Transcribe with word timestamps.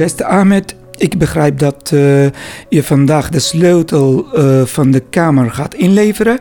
Beste 0.00 0.24
Ahmed, 0.24 0.76
ik 0.96 1.18
begrijp 1.18 1.58
dat 1.58 1.90
uh, 1.94 2.26
je 2.68 2.82
vandaag 2.82 3.28
de 3.28 3.38
sleutel 3.38 4.38
uh, 4.38 4.64
van 4.64 4.90
de 4.90 5.00
kamer 5.00 5.50
gaat 5.50 5.74
inleveren. 5.74 6.38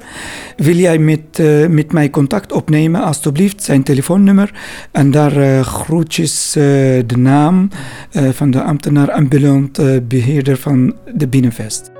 Wil 0.57 0.75
jij 0.75 0.97
met, 0.97 1.39
uh, 1.39 1.67
met 1.67 1.91
mij 1.91 2.09
contact 2.09 2.51
opnemen, 2.51 3.03
alstublieft, 3.03 3.63
zijn 3.63 3.83
telefoonnummer. 3.83 4.53
En 4.91 5.11
daar 5.11 5.63
groetjes 5.63 6.51
de 6.51 7.17
naam 7.17 7.69
van 8.11 8.51
de 8.51 8.63
ambtenaar 8.63 9.11
ambulant 9.11 9.79
beheerder 10.07 10.57
van 10.57 10.95
de 11.15 11.27
Binnenvest. 11.27 11.91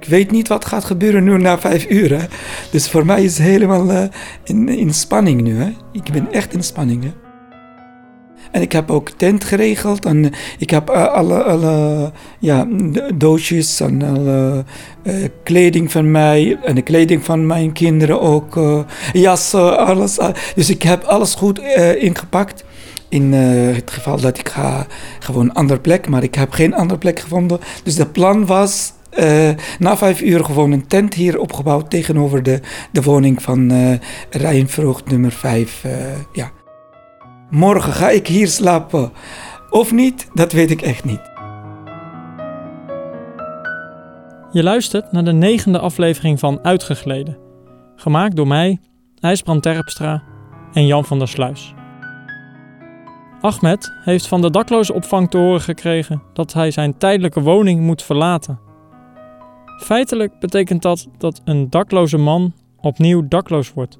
Ik 0.00 0.08
weet 0.08 0.30
niet 0.30 0.48
wat 0.48 0.64
gaat 0.64 0.84
gebeuren 0.84 1.24
nu 1.24 1.38
na 1.38 1.58
vijf 1.58 1.90
uur. 1.90 2.28
Dus 2.70 2.88
voor 2.88 3.06
mij 3.06 3.24
is 3.24 3.38
het 3.38 3.46
helemaal 3.46 4.08
in, 4.44 4.68
in 4.68 4.94
spanning 4.94 5.42
nu. 5.42 5.74
Ik 5.92 6.12
ben 6.12 6.32
echt 6.32 6.54
in 6.54 6.62
spanning. 6.62 7.02
Hè? 7.02 7.25
En 8.50 8.62
ik 8.62 8.72
heb 8.72 8.90
ook 8.90 9.10
tent 9.10 9.44
geregeld. 9.44 10.04
En 10.04 10.32
ik 10.58 10.70
heb 10.70 10.90
uh, 10.90 11.06
alle, 11.06 11.42
alle 11.42 12.12
ja, 12.38 12.66
doosjes 13.14 13.80
en 13.80 14.02
uh, 15.04 15.14
kleding 15.42 15.92
van 15.92 16.10
mij. 16.10 16.58
En 16.64 16.74
de 16.74 16.82
kleding 16.82 17.24
van 17.24 17.46
mijn 17.46 17.72
kinderen 17.72 18.20
ook. 18.20 18.56
Uh, 18.56 18.80
jassen, 19.12 19.78
alles. 19.78 20.18
Dus 20.54 20.70
ik 20.70 20.82
heb 20.82 21.02
alles 21.02 21.34
goed 21.34 21.60
ingepakt. 21.98 22.64
In 23.08 23.32
het 23.32 23.90
geval 23.90 24.20
dat 24.20 24.38
ik 24.38 24.48
ga 24.48 24.86
gewoon 25.18 25.44
een 25.44 25.54
andere 25.54 25.80
plek. 25.80 26.08
Maar 26.08 26.22
ik 26.22 26.34
heb 26.34 26.52
geen 26.52 26.74
andere 26.74 26.98
plek 26.98 27.18
gevonden. 27.20 27.58
Dus 27.82 27.94
de 27.94 28.06
plan 28.06 28.46
was 28.46 28.92
na 29.78 29.96
vijf 29.96 30.20
uur 30.20 30.44
gewoon 30.44 30.72
een 30.72 30.86
tent 30.86 31.14
hier 31.14 31.38
opgebouwd 31.38 31.90
tegenover 31.90 32.42
de, 32.42 32.60
de 32.92 33.02
woning 33.02 33.42
van 33.42 33.72
uh, 33.72 34.90
nummer 35.04 35.32
vijf. 35.32 35.82
Uh, 35.86 35.92
ja. 36.32 36.50
Morgen 37.50 37.92
ga 37.92 38.10
ik 38.10 38.26
hier 38.26 38.48
slapen 38.48 39.12
of 39.70 39.92
niet, 39.92 40.30
dat 40.34 40.52
weet 40.52 40.70
ik 40.70 40.82
echt 40.82 41.04
niet. 41.04 41.20
Je 44.52 44.62
luistert 44.62 45.12
naar 45.12 45.24
de 45.24 45.32
negende 45.32 45.78
aflevering 45.78 46.38
van 46.38 46.58
Uitgegleden. 46.62 47.38
Gemaakt 47.96 48.36
door 48.36 48.46
mij, 48.46 48.80
IJsbrand 49.20 49.62
Terpstra 49.62 50.22
en 50.72 50.86
Jan 50.86 51.04
van 51.04 51.18
der 51.18 51.28
Sluis. 51.28 51.74
Ahmed 53.40 53.92
heeft 54.04 54.26
van 54.26 54.40
de 54.40 54.50
dakloze 54.50 54.92
opvang 54.94 55.30
te 55.30 55.38
horen 55.38 55.60
gekregen 55.60 56.22
dat 56.32 56.52
hij 56.52 56.70
zijn 56.70 56.98
tijdelijke 56.98 57.40
woning 57.40 57.80
moet 57.80 58.02
verlaten. 58.02 58.58
Feitelijk 59.82 60.38
betekent 60.38 60.82
dat 60.82 61.08
dat 61.18 61.40
een 61.44 61.70
dakloze 61.70 62.16
man 62.16 62.52
opnieuw 62.80 63.28
dakloos 63.28 63.72
wordt. 63.72 63.98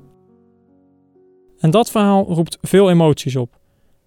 En 1.60 1.70
dat 1.70 1.90
verhaal 1.90 2.24
roept 2.24 2.58
veel 2.62 2.90
emoties 2.90 3.36
op. 3.36 3.58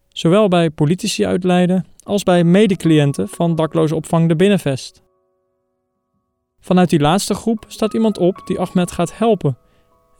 Zowel 0.10 0.48
bij 0.48 0.70
politici 0.70 1.26
uit 1.26 1.44
Leiden 1.44 1.86
als 2.04 2.24
bij 2.24 2.44
medecliënten 2.44 3.28
van 3.28 3.56
dakloze 3.56 3.96
opvang 3.96 4.28
de 4.28 4.36
Binnenvest. 4.36 5.04
Vanuit 6.60 6.90
die 6.90 7.00
laatste 7.00 7.34
groep 7.34 7.66
staat 7.68 7.94
iemand 7.94 8.18
op 8.18 8.42
die 8.46 8.60
Ahmed 8.60 8.92
gaat 8.92 9.18
helpen 9.18 9.58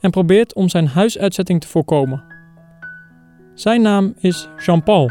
en 0.00 0.10
probeert 0.10 0.54
om 0.54 0.68
zijn 0.68 0.86
huisuitzetting 0.86 1.60
te 1.60 1.68
voorkomen. 1.68 2.24
Zijn 3.54 3.82
naam 3.82 4.14
is 4.18 4.48
Jean-Paul, 4.56 5.10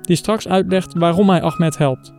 die 0.00 0.16
straks 0.16 0.48
uitlegt 0.48 0.94
waarom 0.94 1.30
hij 1.30 1.42
Ahmed 1.42 1.78
helpt. 1.78 2.12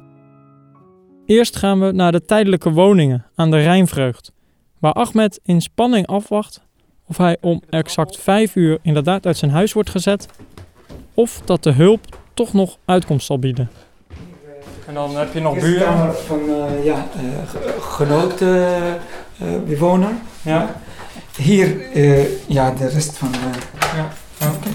Eerst 1.25 1.55
gaan 1.55 1.79
we 1.79 1.91
naar 1.91 2.11
de 2.11 2.25
tijdelijke 2.25 2.71
woningen 2.71 3.25
aan 3.35 3.51
de 3.51 3.57
Rijnvreugd, 3.57 4.31
waar 4.79 4.93
Ahmed 4.93 5.39
in 5.43 5.61
spanning 5.61 6.07
afwacht 6.07 6.64
of 7.05 7.17
hij 7.17 7.37
om 7.41 7.61
exact 7.69 8.17
vijf 8.17 8.55
uur 8.55 8.79
inderdaad 8.81 9.25
uit 9.25 9.37
zijn 9.37 9.51
huis 9.51 9.73
wordt 9.73 9.89
gezet, 9.89 10.27
of 11.13 11.41
dat 11.45 11.63
de 11.63 11.71
hulp 11.71 12.17
toch 12.33 12.53
nog 12.53 12.77
uitkomst 12.85 13.25
zal 13.25 13.39
bieden. 13.39 13.69
En 14.87 14.93
dan 14.93 15.17
heb 15.17 15.33
je 15.33 15.41
nog 15.41 15.59
buren. 15.59 16.15
van 16.15 16.39
uh, 16.49 16.85
ja, 16.85 17.07
uh, 17.23 17.81
genoten 17.81 18.47
uh, 19.41 19.47
bewoner. 19.67 20.11
Ja. 20.41 20.75
Hier, 21.37 21.75
ja, 22.47 22.71
de 22.71 22.87
rest 22.87 23.17
van. 23.17 23.29
ja. 23.79 24.11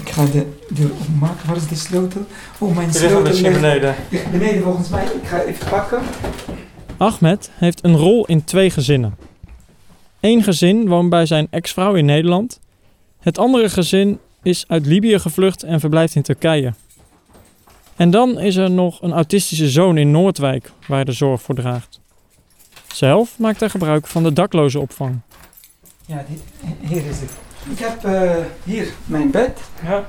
Ik 0.05 0.09
ga 0.09 0.25
de 0.25 0.45
deur 0.69 0.91
opmaken. 0.91 1.47
Waar 1.47 1.55
is 1.55 1.67
de 1.67 1.75
sleutel? 1.75 2.21
Oh, 2.57 2.75
mijn 2.75 2.93
sleutel 2.93 3.21
ligt 3.21 3.41
beneden. 3.41 3.95
beneden 4.31 4.63
volgens 4.63 4.89
mij. 4.89 5.05
Ik 5.05 5.27
ga 5.27 5.41
even 5.41 5.69
pakken. 5.69 6.01
Ahmed 6.97 7.51
heeft 7.53 7.83
een 7.83 7.97
rol 7.97 8.25
in 8.25 8.43
twee 8.43 8.69
gezinnen. 8.69 9.15
Eén 10.21 10.43
gezin 10.43 10.87
woont 10.87 11.09
bij 11.09 11.25
zijn 11.25 11.47
ex-vrouw 11.49 11.93
in 11.93 12.05
Nederland. 12.05 12.59
Het 13.19 13.37
andere 13.37 13.69
gezin 13.69 14.19
is 14.43 14.65
uit 14.67 14.85
Libië 14.85 15.19
gevlucht 15.19 15.63
en 15.63 15.79
verblijft 15.79 16.15
in 16.15 16.21
Turkije. 16.21 16.73
En 17.95 18.11
dan 18.11 18.39
is 18.39 18.55
er 18.55 18.71
nog 18.71 19.01
een 19.01 19.11
autistische 19.11 19.69
zoon 19.69 19.97
in 19.97 20.11
Noordwijk 20.11 20.71
waar 20.87 20.97
hij 20.97 21.03
de 21.03 21.11
zorg 21.11 21.41
voor 21.41 21.55
draagt. 21.55 21.99
Zelf 22.93 23.39
maakt 23.39 23.59
hij 23.59 23.69
gebruik 23.69 24.07
van 24.07 24.23
de 24.23 24.33
dakloze 24.33 24.79
opvang. 24.79 25.19
Ja, 26.05 26.25
hier 26.79 27.05
is 27.05 27.19
het. 27.19 27.31
Ik 27.71 27.79
heb 27.79 28.05
uh, 28.05 28.31
hier 28.63 28.93
mijn 29.05 29.31
bed. 29.31 29.59
Ja. 29.83 30.05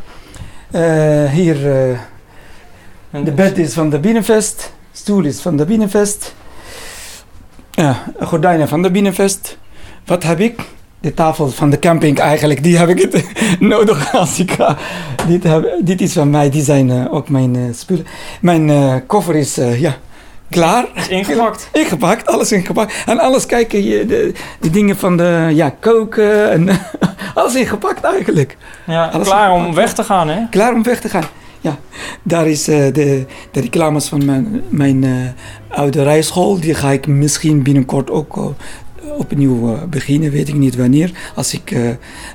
Uh, 0.74 1.30
hier, 1.30 1.56
uh, 3.10 3.24
de 3.24 3.32
bed 3.32 3.58
is 3.58 3.72
van 3.72 3.90
de 3.90 3.98
Binnenvest. 3.98 4.72
Stoel 4.92 5.24
is 5.24 5.40
van 5.40 5.56
de 5.56 5.64
Binnenvest. 5.64 6.34
Ja, 7.70 8.04
gordijnen 8.20 8.68
van 8.68 8.82
de 8.82 8.90
Binnenvest. 8.90 9.58
Wat 10.06 10.22
heb 10.22 10.40
ik? 10.40 10.60
De 11.00 11.14
tafel 11.14 11.48
van 11.48 11.70
de 11.70 11.78
camping 11.78 12.18
eigenlijk, 12.18 12.62
die 12.62 12.76
heb 12.78 12.88
ik 12.88 12.98
het 12.98 13.24
nodig 13.60 14.14
als 14.14 14.38
ik 14.38 14.50
ga. 14.50 14.76
Dit, 15.28 15.42
heb, 15.42 15.74
dit 15.80 16.00
is 16.00 16.12
van 16.12 16.30
mij, 16.30 16.50
die 16.50 16.62
zijn 16.62 16.88
uh, 16.88 17.14
ook 17.14 17.28
mijn 17.28 17.56
uh, 17.56 17.62
spullen. 17.74 18.06
Mijn 18.40 18.68
uh, 18.68 18.94
koffer 19.06 19.36
is, 19.36 19.54
ja, 19.78 19.96
klaar. 20.50 20.86
Is 20.94 21.08
ingepakt. 21.08 21.68
ingepakt, 21.82 22.26
alles 22.26 22.52
ingepakt. 22.52 23.04
En 23.06 23.18
alles 23.18 23.46
kijken, 23.46 23.84
je, 23.84 24.06
de, 24.06 24.32
de 24.60 24.70
dingen 24.70 24.96
van 24.96 25.16
de, 25.16 25.50
ja, 25.52 25.74
koken 25.80 26.50
en 26.50 26.68
alles 27.34 27.54
ingepakt 27.54 28.04
eigenlijk. 28.04 28.56
Ja, 28.86 29.10
klaar 29.22 29.52
om 29.52 29.74
weg 29.74 29.92
te 29.92 30.04
gaan 30.04 30.28
hè? 30.28 30.40
Klaar 30.50 30.74
om 30.74 30.82
weg 30.82 31.00
te 31.00 31.08
gaan. 31.08 31.24
Ja, 31.60 31.76
daar 32.22 32.46
is 32.48 32.64
de, 32.64 32.90
de 33.50 33.60
reclames 33.60 34.08
van 34.08 34.24
mijn, 34.24 34.62
mijn 34.68 35.34
oude 35.68 36.02
rijschool. 36.02 36.60
Die 36.60 36.74
ga 36.74 36.90
ik 36.90 37.06
misschien 37.06 37.62
binnenkort 37.62 38.10
ook 38.10 38.54
opnieuw 39.16 39.72
uh, 39.72 39.82
beginnen, 39.90 40.30
weet 40.30 40.48
ik 40.48 40.54
niet 40.54 40.76
wanneer. 40.76 41.10
Als 41.34 41.54
ik 41.54 41.70
uh, 41.70 41.90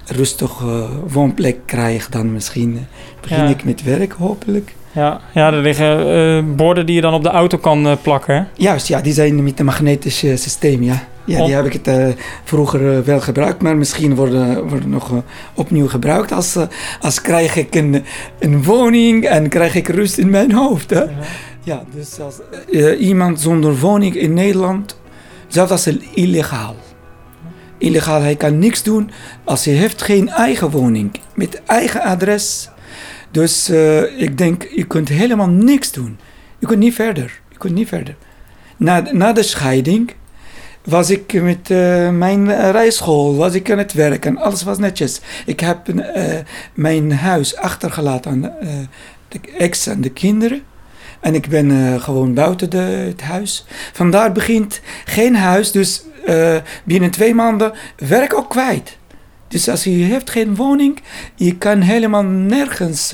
rustig 0.06 0.62
uh, 0.62 0.84
woonplek 1.08 1.58
krijg, 1.66 2.10
dan 2.10 2.34
misschien 2.34 2.88
begin 3.22 3.44
ja. 3.44 3.50
ik 3.50 3.64
met 3.64 3.84
werk, 3.84 4.12
hopelijk. 4.12 4.76
Ja, 4.92 5.22
ja 5.34 5.54
er 5.54 5.62
liggen 5.62 6.56
borden 6.56 6.86
die 6.86 6.96
je 6.96 7.02
dan 7.02 7.14
op 7.14 7.24
de 7.24 7.30
auto 7.30 7.58
kan 7.58 7.98
plakken, 8.02 8.36
hè? 8.36 8.44
Juist, 8.56 8.88
ja, 8.88 9.02
die 9.02 9.14
zijn 9.14 9.44
met 9.44 9.60
een 9.60 9.66
magnetisch 9.66 10.18
systeem, 10.18 10.84
ja. 10.84 11.08
Ja, 11.26 11.46
die 11.46 11.56
heb 11.56 11.66
ik 11.66 11.80
het 11.84 12.16
vroeger 12.44 13.04
wel 13.04 13.20
gebruikt, 13.20 13.62
maar 13.62 13.78
misschien 13.78 14.16
worden, 14.16 14.68
worden 14.68 14.90
nog 14.90 15.12
opnieuw 15.54 15.88
gebruikt 15.88 16.32
als, 16.32 16.58
als 17.02 17.22
krijg 17.22 17.56
ik 17.56 17.76
een, 17.76 18.04
een 18.40 18.64
woning 18.64 19.26
en 19.26 19.50
krijg 19.50 19.76
ik 19.76 19.88
rust 19.88 20.18
in 20.18 20.30
mijn 20.30 20.52
hoofd. 20.52 20.90
Hè? 20.90 21.02
Ja. 21.02 21.10
ja 21.64 21.84
dus 21.94 22.20
als 22.20 22.36
iemand 23.00 23.40
zonder 23.40 23.80
woning 23.80 24.16
in 24.16 24.34
Nederland 24.34 24.97
Zelfs 25.48 25.72
als 25.72 25.88
illegaal. 26.14 26.76
Illegaal, 27.78 28.22
hij 28.22 28.36
kan 28.36 28.60
niks 28.60 28.84
doen 28.84 29.12
als 29.44 29.66
hij 29.66 29.74
heeft 29.74 30.02
geen 30.02 30.30
eigen 30.30 30.70
woning 30.70 31.12
met 31.36 31.62
eigen 31.66 32.02
adres. 32.02 32.70
Dus 33.32 33.70
uh, 33.70 34.22
ik 34.22 34.38
denk, 34.38 34.68
je 34.76 34.84
kunt 34.84 35.10
helemaal 35.10 35.50
niks 35.50 35.92
doen. 35.92 36.20
Je 36.60 36.68
kunt 36.68 36.80
niet 36.80 36.94
verder. 36.94 37.40
Je 37.50 37.58
kunt 37.58 37.74
niet 37.74 37.88
verder. 37.88 38.16
Na, 38.78 39.04
na 39.12 39.34
de 39.34 39.44
scheiding 39.44 40.12
was 40.84 41.10
ik 41.10 41.42
met 41.42 41.70
uh, 41.70 42.10
mijn 42.10 42.72
rijschool, 42.72 43.36
was 43.36 43.54
ik 43.54 43.72
aan 43.72 43.78
het 43.78 43.94
werken. 43.94 44.38
Alles 44.38 44.64
was 44.64 44.78
netjes. 44.78 45.22
Ik 45.46 45.60
heb 45.60 45.88
uh, 45.90 46.04
mijn 46.74 47.12
huis 47.12 47.56
achtergelaten 47.56 48.32
aan 48.32 48.42
de 49.28 49.40
ex 49.58 49.88
en 49.88 50.02
de 50.02 50.10
kinderen. 50.10 50.62
En 51.28 51.36
ik 51.36 51.50
ben 51.50 51.70
uh, 51.70 52.02
gewoon 52.02 52.34
buiten 52.34 52.70
de, 52.70 52.78
het 52.78 53.22
huis. 53.22 53.66
Vandaar 53.94 54.32
begint 54.32 54.82
geen 55.06 55.36
huis, 55.36 55.72
dus 55.72 56.04
uh, 56.28 56.56
binnen 56.84 57.12
twee 57.12 57.34
maanden 57.34 57.72
werk 57.98 58.34
ook 58.34 58.50
kwijt. 58.50 58.98
Dus 59.48 59.70
als 59.70 59.84
je 59.84 59.90
heeft 59.90 60.30
geen 60.30 60.56
woning, 60.56 61.00
je 61.36 61.58
kan 61.58 61.82
helemaal 61.82 62.24
nergens 62.24 63.14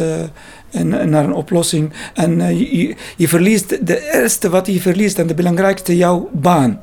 en, 0.72 1.10
naar 1.10 1.24
een 1.24 1.34
oplossing. 1.34 1.94
En 2.14 2.58
je, 2.58 2.96
je, 3.18 3.28
verliest 3.28 3.88
de 3.88 4.12
eerste 4.14 4.50
wat 4.50 4.68
je 4.68 4.82
verliest 4.82 5.20
en 5.20 5.28
de 5.28 5.34
belangrijkste, 5.34 5.98
jouw 5.98 6.30
baan. 6.34 6.82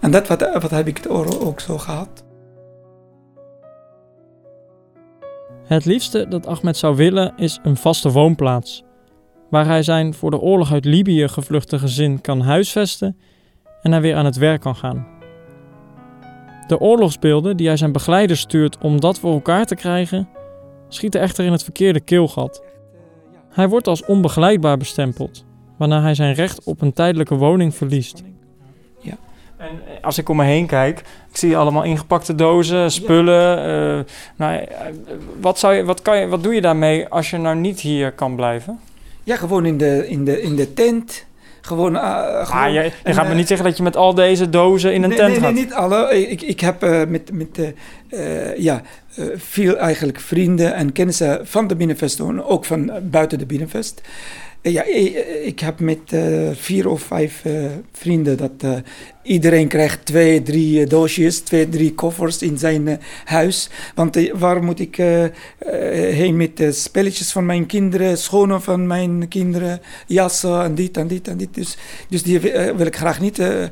En 0.00 0.10
dat 0.10 0.28
wat, 0.28 0.48
wat 0.52 0.70
heb 0.70 0.88
ik 0.88 1.00
ook 1.08 1.60
zo 1.60 1.78
gehad. 1.78 2.24
Het 5.64 5.84
liefste 5.84 6.28
dat 6.28 6.46
Ahmed 6.46 6.76
zou 6.76 6.96
willen 6.96 7.32
is 7.36 7.58
een 7.62 7.76
vaste 7.76 8.10
woonplaats 8.10 8.84
waar 9.50 9.66
hij 9.66 9.82
zijn 9.82 10.14
voor 10.14 10.30
de 10.30 10.40
oorlog 10.40 10.72
uit 10.72 10.84
Libië 10.84 11.28
gevluchte 11.28 11.78
gezin 11.78 12.20
kan 12.20 12.40
huisvesten 12.40 13.16
en 13.82 13.92
hij 13.92 14.00
weer 14.00 14.16
aan 14.16 14.24
het 14.24 14.36
werk 14.36 14.60
kan 14.60 14.76
gaan. 14.76 15.06
De 16.66 16.78
oorlogsbeelden 16.78 17.56
die 17.56 17.66
hij 17.66 17.76
zijn 17.76 17.92
begeleider 17.92 18.36
stuurt 18.36 18.78
om 18.78 19.00
dat 19.00 19.18
voor 19.18 19.32
elkaar 19.32 19.64
te 19.64 19.74
krijgen, 19.74 20.28
schieten 20.88 21.20
echter 21.20 21.44
in 21.44 21.52
het 21.52 21.62
verkeerde 21.62 22.00
keelgat. 22.00 22.62
Hij 23.48 23.68
wordt 23.68 23.86
als 23.86 24.04
onbegeleidbaar 24.04 24.76
bestempeld, 24.76 25.44
waarna 25.78 26.02
hij 26.02 26.14
zijn 26.14 26.34
recht 26.34 26.64
op 26.64 26.80
een 26.80 26.92
tijdelijke 26.92 27.34
woning 27.34 27.74
verliest. 27.74 28.22
Ja. 29.00 29.16
En 29.56 29.68
eh, 29.68 30.04
als 30.04 30.18
ik 30.18 30.28
om 30.28 30.36
me 30.36 30.44
heen 30.44 30.66
kijk, 30.66 30.98
ik 31.30 31.36
zie 31.36 31.56
allemaal 31.56 31.82
ingepakte 31.82 32.34
dozen, 32.34 32.90
spullen. 32.90 33.58
eh, 33.58 34.04
nou, 34.36 34.54
eh, 34.54 34.66
wat, 35.40 35.58
zou 35.58 35.74
je, 35.74 35.84
wat, 35.84 36.02
kan 36.02 36.18
je, 36.18 36.26
wat 36.26 36.42
doe 36.42 36.54
je 36.54 36.60
daarmee 36.60 37.08
als 37.08 37.30
je 37.30 37.38
nou 37.38 37.56
niet 37.56 37.80
hier 37.80 38.12
kan 38.12 38.36
blijven? 38.36 38.80
Ja, 39.30 39.36
gewoon 39.36 39.66
in 39.66 39.78
de, 39.78 40.08
in 40.08 40.24
de, 40.24 40.42
in 40.42 40.56
de 40.56 40.74
tent. 40.74 41.24
Gewoon, 41.60 41.96
gewoon 41.96 42.46
Ah, 42.46 42.72
je, 42.72 42.80
je 42.80 42.92
en, 43.02 43.14
gaat 43.14 43.24
me 43.24 43.30
eh, 43.30 43.36
niet 43.36 43.46
zeggen 43.46 43.66
dat 43.66 43.76
je 43.76 43.82
met 43.82 43.96
al 43.96 44.14
deze 44.14 44.48
dozen 44.48 44.94
in 44.94 45.02
een 45.02 45.08
nee, 45.08 45.18
tent 45.18 45.30
nee, 45.30 45.40
gaat. 45.40 45.52
nee, 45.52 45.64
niet 45.64 45.72
alle. 45.72 46.28
Ik, 46.30 46.42
ik 46.42 46.60
heb 46.60 46.82
eh, 46.82 47.02
met, 47.08 47.30
met 47.32 47.72
eh, 48.08 48.56
ja, 48.56 48.82
veel 49.34 49.76
eigenlijk 49.76 50.20
vrienden 50.20 50.74
en 50.74 50.92
kennissen 50.92 51.46
van 51.46 51.66
de 51.66 51.76
Binnenvest 51.76 52.20
ook 52.20 52.64
van 52.64 52.92
buiten 53.02 53.38
de 53.38 53.46
Binnenvest. 53.46 54.00
Eh, 54.62 54.72
ja, 54.72 54.84
ik, 54.84 55.14
ik 55.44 55.60
heb 55.60 55.80
met 55.80 55.98
eh, 56.06 56.50
vier 56.52 56.88
of 56.88 57.02
vijf 57.02 57.44
eh, 57.44 57.64
vrienden 57.92 58.36
dat 58.36 58.50
eh, 58.58 58.72
iedereen 59.22 59.68
krijgt 59.68 60.06
twee, 60.06 60.42
drie 60.42 60.80
eh, 60.82 60.88
doosjes, 60.88 61.40
twee, 61.40 61.68
drie 61.68 61.94
koffers 61.94 62.42
in 62.42 62.58
zijn 62.58 62.88
eh, 62.88 62.96
huis. 63.24 63.70
Want 63.94 64.16
eh, 64.16 64.34
waar 64.34 64.62
moet 64.62 64.80
ik 64.80 64.98
eh, 64.98 65.24
eh, 65.24 65.30
heen 66.14 66.36
met 66.36 66.66
spelletjes 66.70 67.32
van 67.32 67.46
mijn 67.46 67.66
kinderen, 67.66 68.18
schoenen 68.18 68.62
van 68.62 68.86
mijn 68.86 69.28
kinderen, 69.28 69.80
jassen 70.06 70.62
en 70.62 70.74
dit 70.74 70.96
en 70.96 71.06
dit 71.06 71.28
en 71.28 71.36
dit. 71.36 71.54
Dus, 71.54 71.76
dus 72.08 72.22
die 72.22 72.50
eh, 72.50 72.76
wil 72.76 72.86
ik 72.86 72.96
graag 72.96 73.20
niet 73.20 73.38
eh, 73.38 73.62
eh, 73.62 73.70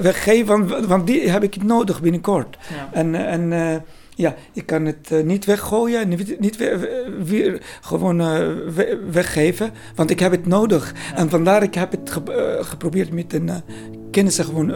weggeven, 0.00 0.46
want, 0.68 0.86
want 0.86 1.06
die 1.06 1.30
heb 1.30 1.42
ik 1.42 1.62
nodig 1.62 2.00
binnenkort. 2.00 2.58
Ja. 2.70 2.90
En, 2.92 3.14
eh, 3.14 3.32
en 3.32 3.52
eh, 3.52 3.76
ja, 4.18 4.34
ik 4.52 4.66
kan 4.66 4.84
het 4.84 5.10
eh, 5.12 5.24
niet 5.24 5.44
weggooien, 5.44 6.00
en 6.00 6.08
niet, 6.08 6.40
niet 6.40 6.56
weer, 6.56 6.88
weer 7.24 7.62
gewoon 7.80 8.20
eh, 8.20 8.26
we- 8.74 9.04
weggeven, 9.10 9.70
want 9.94 10.10
ik 10.10 10.20
heb 10.20 10.30
het 10.30 10.46
nodig. 10.46 10.94
En 11.14 11.30
vandaar 11.30 11.62
ik 11.62 11.74
heb 11.74 11.90
het 11.90 12.10
ge- 12.10 12.32
eh, 12.32 12.64
geprobeerd 12.64 13.12
met 13.12 13.32
een 13.32 13.46
uh, 13.46 13.54
kennissen 14.10 14.44
gewoon 14.44 14.68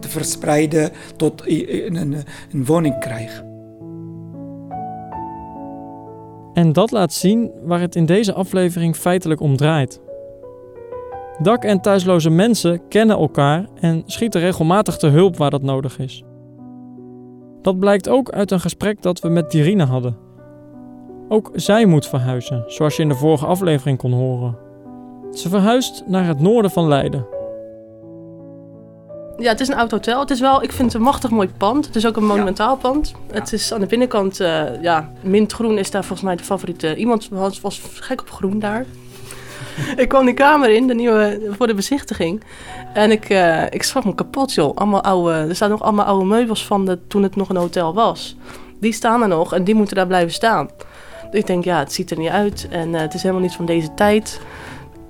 te 0.00 0.08
verspreiden 0.08 0.90
tot 1.16 1.42
een, 1.46 1.96
een, 1.96 2.14
een 2.52 2.64
woning 2.64 2.98
krijg. 2.98 3.42
En 6.54 6.72
dat 6.72 6.90
laat 6.90 7.12
zien 7.12 7.50
waar 7.62 7.80
het 7.80 7.94
in 7.96 8.06
deze 8.06 8.32
aflevering 8.32 8.96
feitelijk 8.96 9.40
om 9.40 9.56
draait. 9.56 10.00
Dak- 11.42 11.64
en 11.64 11.80
thuisloze 11.80 12.30
mensen 12.30 12.88
kennen 12.88 13.16
elkaar 13.16 13.66
en 13.80 14.02
schieten 14.06 14.40
regelmatig 14.40 14.96
te 14.96 15.06
hulp 15.06 15.36
waar 15.36 15.50
dat 15.50 15.62
nodig 15.62 15.98
is. 15.98 16.24
Dat 17.64 17.78
blijkt 17.78 18.08
ook 18.08 18.30
uit 18.30 18.50
een 18.50 18.60
gesprek 18.60 19.02
dat 19.02 19.20
we 19.20 19.28
met 19.28 19.50
Dirine 19.50 19.84
hadden. 19.84 20.16
Ook 21.28 21.50
zij 21.54 21.86
moet 21.86 22.06
verhuizen, 22.06 22.64
zoals 22.66 22.96
je 22.96 23.02
in 23.02 23.08
de 23.08 23.14
vorige 23.14 23.46
aflevering 23.46 23.98
kon 23.98 24.12
horen. 24.12 24.56
Ze 25.30 25.48
verhuist 25.48 26.02
naar 26.06 26.26
het 26.26 26.40
noorden 26.40 26.70
van 26.70 26.88
Leiden. 26.88 27.26
Ja, 29.36 29.50
het 29.50 29.60
is 29.60 29.68
een 29.68 29.76
oud 29.76 29.90
hotel. 29.90 30.20
Het 30.20 30.30
is 30.30 30.40
wel, 30.40 30.62
ik 30.62 30.72
vind 30.72 30.92
het 30.92 30.94
een 30.94 31.06
machtig 31.06 31.30
mooi 31.30 31.48
pand. 31.56 31.86
Het 31.86 31.96
is 31.96 32.06
ook 32.06 32.16
een 32.16 32.26
monumentaal 32.26 32.76
pand. 32.76 33.14
Het 33.32 33.52
is 33.52 33.72
aan 33.72 33.80
de 33.80 33.86
binnenkant, 33.86 34.40
eh, 34.40 34.82
ja, 34.82 35.12
mintgroen 35.22 35.78
is 35.78 35.90
daar 35.90 36.04
volgens 36.04 36.22
mij 36.22 36.36
de 36.36 36.44
favoriete. 36.44 36.96
Iemand 36.96 37.28
was, 37.28 37.60
was 37.60 37.82
gek 37.94 38.20
op 38.20 38.30
groen 38.30 38.58
daar. 38.58 38.86
ik 40.02 40.08
kwam 40.08 40.24
die 40.24 40.34
kamer 40.34 40.70
in, 40.70 40.86
de 40.86 40.94
nieuwe, 40.94 41.40
voor 41.56 41.66
de 41.66 41.74
bezichtiging. 41.74 42.42
En 42.92 43.10
ik, 43.10 43.28
eh, 43.28 43.64
ik 43.70 43.82
schrok 43.82 44.04
me 44.04 44.14
kapot, 44.14 44.52
joh. 44.52 44.76
Allemaal 44.76 45.02
oude, 45.02 45.32
er 45.32 45.54
staan 45.54 45.70
nog 45.70 45.82
allemaal 45.82 46.04
oude 46.04 46.24
meubels 46.24 46.66
van 46.66 46.98
toen 47.08 47.22
het 47.22 47.36
nog 47.36 47.48
een 47.48 47.56
hotel 47.56 47.94
was. 47.94 48.36
Die 48.80 48.92
staan 48.92 49.22
er 49.22 49.28
nog 49.28 49.54
en 49.54 49.64
die 49.64 49.74
moeten 49.74 49.96
daar 49.96 50.06
blijven 50.06 50.32
staan. 50.32 50.68
Dus 51.30 51.40
ik 51.40 51.46
denk, 51.46 51.64
ja, 51.64 51.78
het 51.78 51.92
ziet 51.92 52.10
er 52.10 52.18
niet 52.18 52.30
uit 52.30 52.68
en 52.70 52.94
eh, 52.94 53.00
het 53.00 53.14
is 53.14 53.22
helemaal 53.22 53.42
niet 53.42 53.54
van 53.54 53.66
deze 53.66 53.94
tijd. 53.94 54.40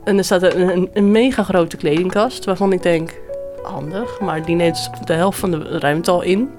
En 0.04 0.18
er 0.18 0.24
staat 0.24 0.42
een, 0.42 0.76
een, 0.76 0.90
een 0.92 1.10
mega 1.10 1.42
grote 1.42 1.76
kledingkast 1.76 2.44
waarvan 2.44 2.72
ik 2.72 2.82
denk, 2.82 3.20
handig, 3.62 4.20
maar 4.20 4.44
die 4.44 4.56
neemt 4.56 4.90
de 5.04 5.12
helft 5.12 5.38
van 5.38 5.50
de 5.50 5.78
ruimte 5.78 6.10
al 6.10 6.22
in. 6.22 6.50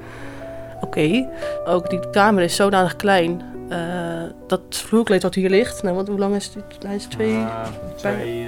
Oké, 0.82 1.30
ook 1.66 1.90
die 1.90 2.10
kamer 2.10 2.44
is 2.44 2.56
zodanig 2.56 2.96
klein. 2.96 3.55
Eh, 3.70 4.24
dat 4.48 4.62
vloerkleed 4.70 5.24
wat 5.24 5.36
hier 5.36 5.50
ligt, 5.50 5.84
nou, 5.84 5.96
wat, 5.96 6.08
hoe 6.08 6.20
lang 6.20 6.36
is 6.36 6.46
het? 6.46 6.86
Hij 6.86 6.96
is 6.96 7.06
twee... 7.06 7.34
Uh, 7.34 7.68
twee, 7.96 8.46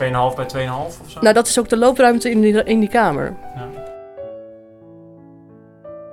uh, 0.00 0.30
2,5 0.30 0.36
bij 0.36 0.66
2,5 0.68 0.72
of 1.02 1.10
zo. 1.10 1.20
Nou, 1.20 1.34
dat 1.34 1.46
is 1.46 1.58
ook 1.58 1.68
de 1.68 1.76
loopruimte 1.76 2.30
in 2.30 2.40
die, 2.40 2.64
in 2.64 2.80
die 2.80 2.88
kamer. 2.88 3.36
Ja. 3.54 3.79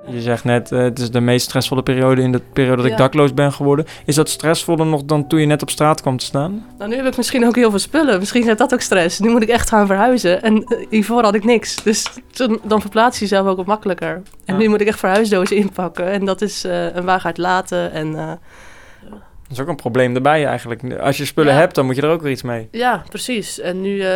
Je 0.10 0.22
zegt 0.22 0.44
net, 0.44 0.72
uh, 0.72 0.80
het 0.80 1.00
is 1.00 1.12
de 1.12 1.20
meest 1.20 1.46
stressvolle 1.46 1.84
periode 1.84 2.22
in 2.22 2.32
de 2.32 2.42
periode 2.54 2.76
dat 2.78 2.86
Ja. 2.86 2.92
ik 2.92 2.98
dakloos 2.98 3.34
ben 3.34 3.54
geworden. 3.54 3.86
Is 4.06 4.16
dat 4.16 4.30
stressvoller 4.30 4.86
nog 4.86 5.04
dan 5.04 5.28
toen 5.28 5.40
je 5.40 5.46
net 5.46 5.62
op 5.62 5.70
straat 5.70 6.02
kwam 6.02 6.18
te 6.18 6.26
staan? 6.26 6.66
Nou, 6.78 6.90
nu 6.90 6.96
heb 6.96 7.06
ik 7.06 7.18
misschien 7.18 7.46
ook 7.46 7.56
heel 7.56 7.70
veel 7.70 7.80
spullen. 7.80 8.20
Misschien 8.20 8.48
is 8.50 8.58
dat 8.58 8.74
ook 8.74 8.82
stress. 8.82 9.20
Nu 9.20 9.30
moet 9.30 9.42
ik 9.42 9.50
echt 9.50 9.70
gaan 9.70 9.88
verhuizen. 9.88 10.42
En 10.42 10.56
uh, 10.56 10.86
hiervoor 10.90 11.24
had 11.24 11.36
ik 11.36 11.44
niks. 11.44 11.84
Dus 11.84 12.06
toen, 12.32 12.60
dan 12.64 12.82
verplaats 12.82 13.18
je 13.20 13.24
jezelf 13.26 13.48
ook 13.48 13.58
wat 13.58 13.66
makkelijker. 13.66 14.22
En 14.46 14.54
Ja. 14.54 14.58
nu 14.60 14.68
moet 14.68 14.82
ik 14.82 14.88
echt 14.88 15.00
verhuisdozen 15.00 15.56
inpakken. 15.58 16.06
En 16.12 16.26
dat 16.26 16.42
is 16.42 16.66
uh, 16.66 16.96
een 16.96 17.06
waagheid 17.06 17.38
laten. 17.38 17.92
En 17.92 18.12
Dat 18.12 19.52
is 19.52 19.60
ook 19.60 19.68
een 19.68 19.76
probleem 19.76 20.16
erbij 20.16 20.46
eigenlijk. 20.46 20.94
Als 21.00 21.18
je 21.18 21.26
spullen 21.26 21.54
Ja. 21.54 21.60
hebt, 21.60 21.76
dan 21.76 21.86
moet 21.86 21.96
je 21.96 22.02
er 22.02 22.10
ook 22.10 22.22
weer 22.22 22.32
iets 22.32 22.42
mee. 22.42 22.68
ja, 22.72 23.04
precies. 23.10 23.60
En 23.60 23.82
nu, 23.82 23.96
uh, 23.96 24.12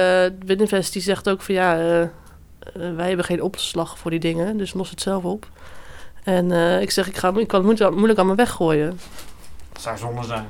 Binnenvest 0.46 0.94
die 0.94 1.02
zegt 1.02 1.30
ook 1.30 1.42
van 1.42 1.56
ja, 1.56 1.80
uh, 1.80 2.00
uh, 2.02 2.08
wij 2.96 3.08
hebben 3.08 3.26
geen 3.26 3.42
opslag 3.42 3.98
voor 3.98 4.12
die 4.12 4.20
dingen. 4.20 4.58
Dus 4.58 4.74
los 4.74 4.90
het 4.90 5.02
zelf 5.02 5.24
op. 5.24 5.48
En 6.24 6.52
uh, 6.52 6.82
ik 6.82 6.92
zeg, 6.92 7.08
ik, 7.08 7.18
ga, 7.18 7.34
ik 7.36 7.48
kan 7.48 7.68
het 7.68 7.92
moeilijk, 7.96 8.20
aan 8.20 8.28
me 8.28 8.36
weggooien. 8.36 9.00
Dat 9.72 9.82
zou 9.82 9.98
zonde 9.98 10.24
zijn. 10.24 10.46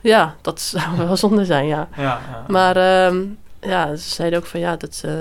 Ja, 0.00 0.34
dat 0.40 0.60
zou 0.60 0.96
wel 0.96 1.16
zonde 1.26 1.44
zijn, 1.44 1.66
ja. 1.66 1.88
Ja, 1.96 2.02
ja. 2.02 2.44
Maar 2.48 2.76
uh, 2.76 3.20
ja, 3.60 3.96
ze 3.96 4.08
zeiden 4.08 4.38
ook 4.38 4.46
van 4.46 4.60
ja, 4.60 4.76
dat 4.76 5.02
uh, 5.06 5.12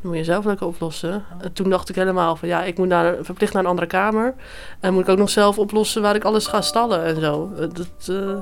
moet 0.00 0.16
je 0.16 0.24
zelf 0.24 0.44
lekker 0.44 0.66
oplossen. 0.66 1.24
En 1.40 1.52
toen 1.52 1.70
dacht 1.70 1.88
ik 1.88 1.94
helemaal 1.94 2.36
van 2.36 2.48
ja, 2.48 2.62
ik 2.64 2.78
moet 2.78 2.88
naar, 2.88 3.16
verplicht 3.20 3.52
naar 3.52 3.62
een 3.62 3.68
andere 3.68 3.86
kamer. 3.86 4.34
En 4.80 4.92
moet 4.92 5.02
ik 5.02 5.08
ook 5.08 5.18
nog 5.18 5.30
zelf 5.30 5.58
oplossen 5.58 6.02
waar 6.02 6.14
ik 6.14 6.24
alles 6.24 6.46
ga 6.46 6.60
stallen 6.60 7.04
en 7.04 7.20
zo. 7.20 7.50
Uh, 7.52 7.58
dat, 7.58 8.08
uh, 8.10 8.36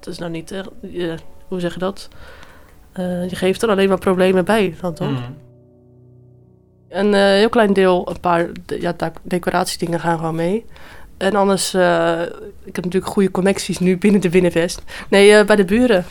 dat 0.00 0.06
is 0.06 0.18
nou 0.18 0.30
niet 0.30 0.50
echt, 0.50 0.68
hoe 1.48 1.60
zeg 1.60 1.72
je 1.72 1.78
dat? 1.78 2.08
Je 3.28 3.36
geeft 3.36 3.62
er 3.62 3.68
alleen 3.68 3.88
maar 3.88 3.98
problemen 3.98 4.44
bij, 4.44 4.76
dan 4.80 4.94
toch? 4.94 5.08
Mm. 5.08 5.36
Een 6.92 7.12
uh, 7.12 7.14
heel 7.14 7.48
klein 7.48 7.72
deel, 7.72 8.08
een 8.08 8.20
paar 8.20 8.48
ja, 8.66 8.94
decoratiedingen 9.22 10.00
gaan 10.00 10.18
gewoon 10.18 10.34
mee. 10.34 10.64
En 11.22 11.34
anders, 11.34 11.74
uh, 11.74 12.20
ik 12.64 12.76
heb 12.76 12.84
natuurlijk 12.84 13.12
goede 13.12 13.30
connecties 13.30 13.78
nu 13.78 13.98
binnen 13.98 14.20
de 14.20 14.28
Binnenvest. 14.28 14.82
Nee, 15.08 15.30
uh, 15.30 15.44
bij 15.44 15.56
de 15.56 15.64
buren. 15.64 16.04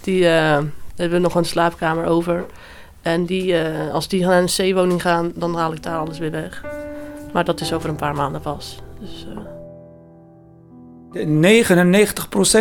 Die 0.00 0.22
uh, 0.22 0.58
hebben 0.96 1.20
nog 1.20 1.34
een 1.34 1.44
slaapkamer 1.44 2.04
over. 2.04 2.44
En 3.02 3.24
die, 3.24 3.56
als 3.92 4.08
die 4.08 4.26
naar 4.26 4.42
een 4.42 4.72
C-woning 4.72 5.02
gaan, 5.02 5.32
dan 5.34 5.54
haal 5.54 5.72
ik 5.72 5.82
daar 5.82 5.98
alles 5.98 6.18
weer 6.18 6.30
weg. 6.30 6.64
Maar 7.32 7.44
dat 7.44 7.60
is 7.60 7.72
over 7.72 7.88
een 7.88 7.96
paar 7.96 8.14
maanden 8.14 8.40
pas. 8.40 8.78
Dus, 9.00 9.26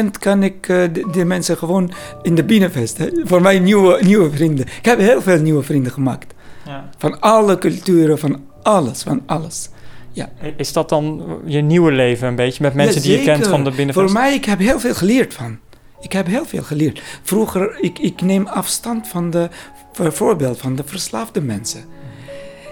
99% 0.08 0.20
kan 0.20 0.44
ik 0.44 0.68
de, 1.12 1.24
mensen 1.26 1.58
gewoon 1.58 1.92
in 2.22 2.36
de 2.36 2.44
binnenvest. 2.44 2.98
Voor 3.24 3.42
mijn 3.42 3.64
nieuwe, 3.64 4.04
nieuwe 4.04 4.32
vrienden. 4.32 4.66
Ik 4.66 4.86
heb 4.86 5.00
heel 5.00 5.22
veel 5.22 5.40
nieuwe 5.40 5.64
vrienden 5.64 5.92
gemaakt. 5.92 6.33
Ja. 6.66 6.90
Van 6.98 7.20
alle 7.20 7.58
culturen, 7.58 8.20
van 8.20 8.42
alles, 8.62 9.02
van 9.04 9.22
alles. 9.26 9.70
Ja. 10.12 10.30
Is 10.58 10.74
dat 10.74 10.90
dan 10.90 11.24
je 11.46 11.62
nieuwe 11.62 11.92
leven 11.92 12.28
een 12.28 12.36
beetje 12.36 12.64
met 12.64 12.74
mensen 12.74 13.02
ja, 13.02 13.08
die 13.08 13.18
je 13.18 13.24
kent 13.24 13.48
van 13.48 13.64
de 13.64 13.72
binnenvest? 13.72 14.12
Voor 14.12 14.22
mij, 14.22 14.34
ik 14.34 14.46
heb 14.46 14.60
heel 14.60 14.80
veel 14.80 14.94
geleerd 14.94 15.34
van. 15.34 15.60
Ik 16.02 16.12
heb 16.12 16.28
heel 16.28 16.46
veel 16.46 16.64
geleerd. 16.64 17.02
Vroeger, 17.24 17.78
ik, 17.82 18.00
ik 18.00 18.22
neem 18.22 18.48
afstand 18.48 19.08
van 19.08 19.30
de, 19.30 19.50
bijvoorbeeld 19.98 20.58
van 20.58 20.76
de 20.76 20.84
verslaafde 20.86 21.42
mensen. 21.42 21.84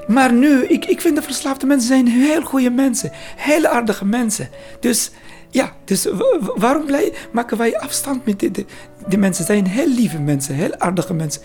Maar 0.07 0.33
nu, 0.33 0.65
ik, 0.65 0.85
ik 0.85 1.01
vind 1.01 1.15
de 1.15 1.21
verslaafde 1.21 1.65
mensen 1.65 1.87
zijn 1.87 2.07
heel 2.07 2.41
goede 2.41 2.69
mensen. 2.69 3.11
Heel 3.35 3.65
aardige 3.65 4.05
mensen. 4.05 4.49
Dus 4.79 5.11
ja, 5.49 5.73
dus 5.85 6.07
waarom 6.55 6.85
blij, 6.85 7.13
maken 7.31 7.57
wij 7.57 7.79
afstand 7.79 8.25
met 8.25 8.39
die, 8.39 8.65
die, 9.07 9.17
mensen? 9.17 9.45
zijn 9.45 9.67
heel 9.67 9.87
lieve 9.87 10.19
mensen, 10.19 10.55
heel 10.55 10.77
aardige 10.77 11.13
mensen. 11.13 11.41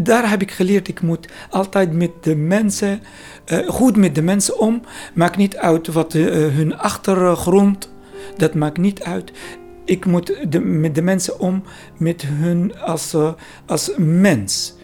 Daar 0.00 0.30
heb 0.30 0.42
ik 0.42 0.50
geleerd, 0.50 0.88
ik 0.88 1.00
moet 1.00 1.28
altijd 1.50 1.92
met 1.92 2.10
de 2.20 2.36
mensen, 2.36 3.02
uh, 3.52 3.68
goed 3.68 3.96
met 3.96 4.14
de 4.14 4.22
mensen 4.22 4.58
om. 4.58 4.82
Maakt 5.14 5.36
niet 5.36 5.56
uit 5.56 5.86
wat 5.86 6.14
uh, 6.14 6.24
hun 6.54 6.78
achtergrond, 6.78 7.92
dat 8.36 8.54
maakt 8.54 8.78
niet 8.78 9.02
uit. 9.02 9.32
Ik 9.84 10.04
moet 10.06 10.36
de, 10.48 10.60
met 10.60 10.94
de 10.94 11.02
mensen 11.02 11.40
om 11.40 11.62
met 11.98 12.22
hun 12.22 12.78
als, 12.78 13.14
uh, 13.14 13.32
als 13.66 13.90
mens. 13.96 14.74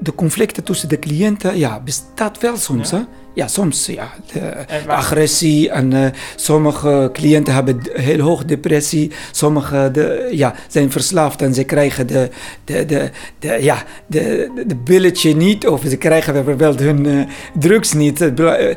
De 0.00 0.14
conflicten 0.14 0.64
tussen 0.64 0.88
de 0.88 0.98
cliënten, 0.98 1.58
ja, 1.58 1.80
bestaat 1.80 2.40
wel 2.40 2.56
soms, 2.56 2.90
ja. 2.90 2.96
hè? 2.96 3.02
Ja, 3.38 3.48
soms, 3.48 3.86
ja. 3.86 4.12
De 4.32 4.38
en 4.38 4.88
agressie 4.88 5.70
en 5.70 5.92
uh, 5.92 6.06
sommige 6.36 7.10
cliënten 7.12 7.54
hebben 7.54 7.80
heel 7.92 8.20
hoog 8.20 8.44
depressie. 8.44 9.12
Sommige 9.30 9.90
de, 9.92 10.28
ja, 10.32 10.54
zijn 10.68 10.90
verslaafd 10.90 11.42
en 11.42 11.54
ze 11.54 11.64
krijgen 11.64 12.06
de, 12.06 12.30
de, 12.64 12.86
de, 12.86 13.10
de, 13.38 13.58
ja, 13.60 13.82
de, 14.06 14.50
de 14.66 14.76
billetje 14.76 15.36
niet. 15.36 15.66
Of 15.66 15.82
ze 15.88 15.96
krijgen 15.96 16.32
bijvoorbeeld 16.32 16.80
hun 16.80 17.06
uh, 17.06 17.26
drugs 17.58 17.92
niet. 17.92 18.20
Uh, 18.20 18.74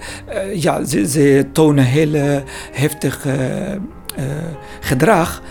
ja, 0.53 0.83
ze, 0.85 1.07
ze, 1.07 1.45
tonen 1.51 1.85
heel 1.85 2.43
heftig 2.71 3.25
gedrag. 4.79 5.41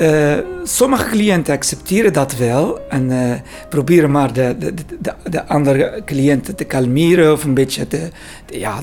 Uh, 0.00 0.38
sommige 0.64 1.10
cliënten 1.10 1.54
accepteren 1.54 2.12
dat 2.12 2.36
wel 2.36 2.80
en 2.88 3.10
uh, 3.10 3.32
proberen 3.68 4.10
maar 4.10 4.32
de, 4.32 4.56
de, 4.58 4.74
de, 5.00 5.14
de, 5.30 5.46
andere 5.46 6.02
cliënten 6.04 6.56
te 6.56 6.64
kalmeren 6.64 7.32
of 7.32 7.44
een 7.44 7.54
beetje 7.54 7.86
te, 7.86 8.08
ja, 8.46 8.82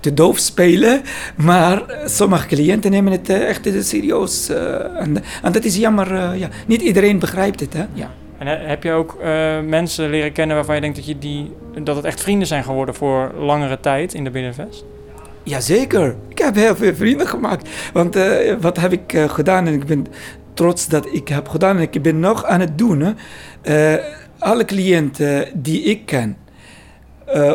te, 0.00 0.14
doof 0.14 0.38
spelen. 0.38 1.02
Maar 1.36 1.82
sommige 2.04 2.46
cliënten 2.46 2.90
nemen 2.90 3.12
het 3.12 3.28
echt 3.28 3.68
serieus. 3.80 4.48
En, 4.48 5.22
en, 5.42 5.52
dat 5.52 5.64
is 5.64 5.76
jammer. 5.76 6.36
ja. 6.36 6.48
Niet 6.66 6.82
iedereen 6.82 7.18
begrijpt 7.18 7.60
het. 7.60 7.72
Hè? 7.72 7.84
Ja. 7.92 8.10
En 8.38 8.68
heb 8.68 8.82
je 8.82 8.92
ook 8.92 9.18
mensen 9.66 10.10
leren 10.10 10.32
kennen 10.32 10.56
waarvan 10.56 10.74
je 10.74 10.80
denkt 10.80 10.96
dat, 10.96 11.06
je 11.06 11.18
die, 11.18 11.52
dat 11.82 11.96
het 11.96 12.04
echt 12.04 12.20
vrienden 12.20 12.46
zijn 12.46 12.64
geworden 12.64 12.94
voor 12.94 13.32
langere 13.38 13.80
tijd 13.80 14.14
in 14.14 14.24
de 14.24 14.30
Binnenvest? 14.30 14.84
Jazeker, 15.46 16.16
ik 16.28 16.38
heb 16.38 16.54
heel 16.54 16.76
veel 16.76 16.94
vrienden 16.94 17.26
gemaakt. 17.26 17.68
Want 17.92 18.16
uh, 18.16 18.54
wat 18.60 18.76
heb 18.76 18.92
ik 18.92 19.12
uh, 19.12 19.28
gedaan 19.28 19.66
en 19.66 19.72
ik 19.72 19.86
ben 19.86 20.06
trots 20.54 20.88
dat 20.88 21.06
ik 21.12 21.28
heb 21.28 21.48
gedaan 21.48 21.76
en 21.76 21.82
ik 21.82 22.02
ben 22.02 22.20
nog 22.20 22.44
aan 22.44 22.60
het 22.60 22.78
doen. 22.78 23.16
Uh, 23.62 23.94
alle 24.38 24.64
cliënten 24.64 25.48
die 25.54 25.82
ik 25.82 26.06
ken, 26.06 26.36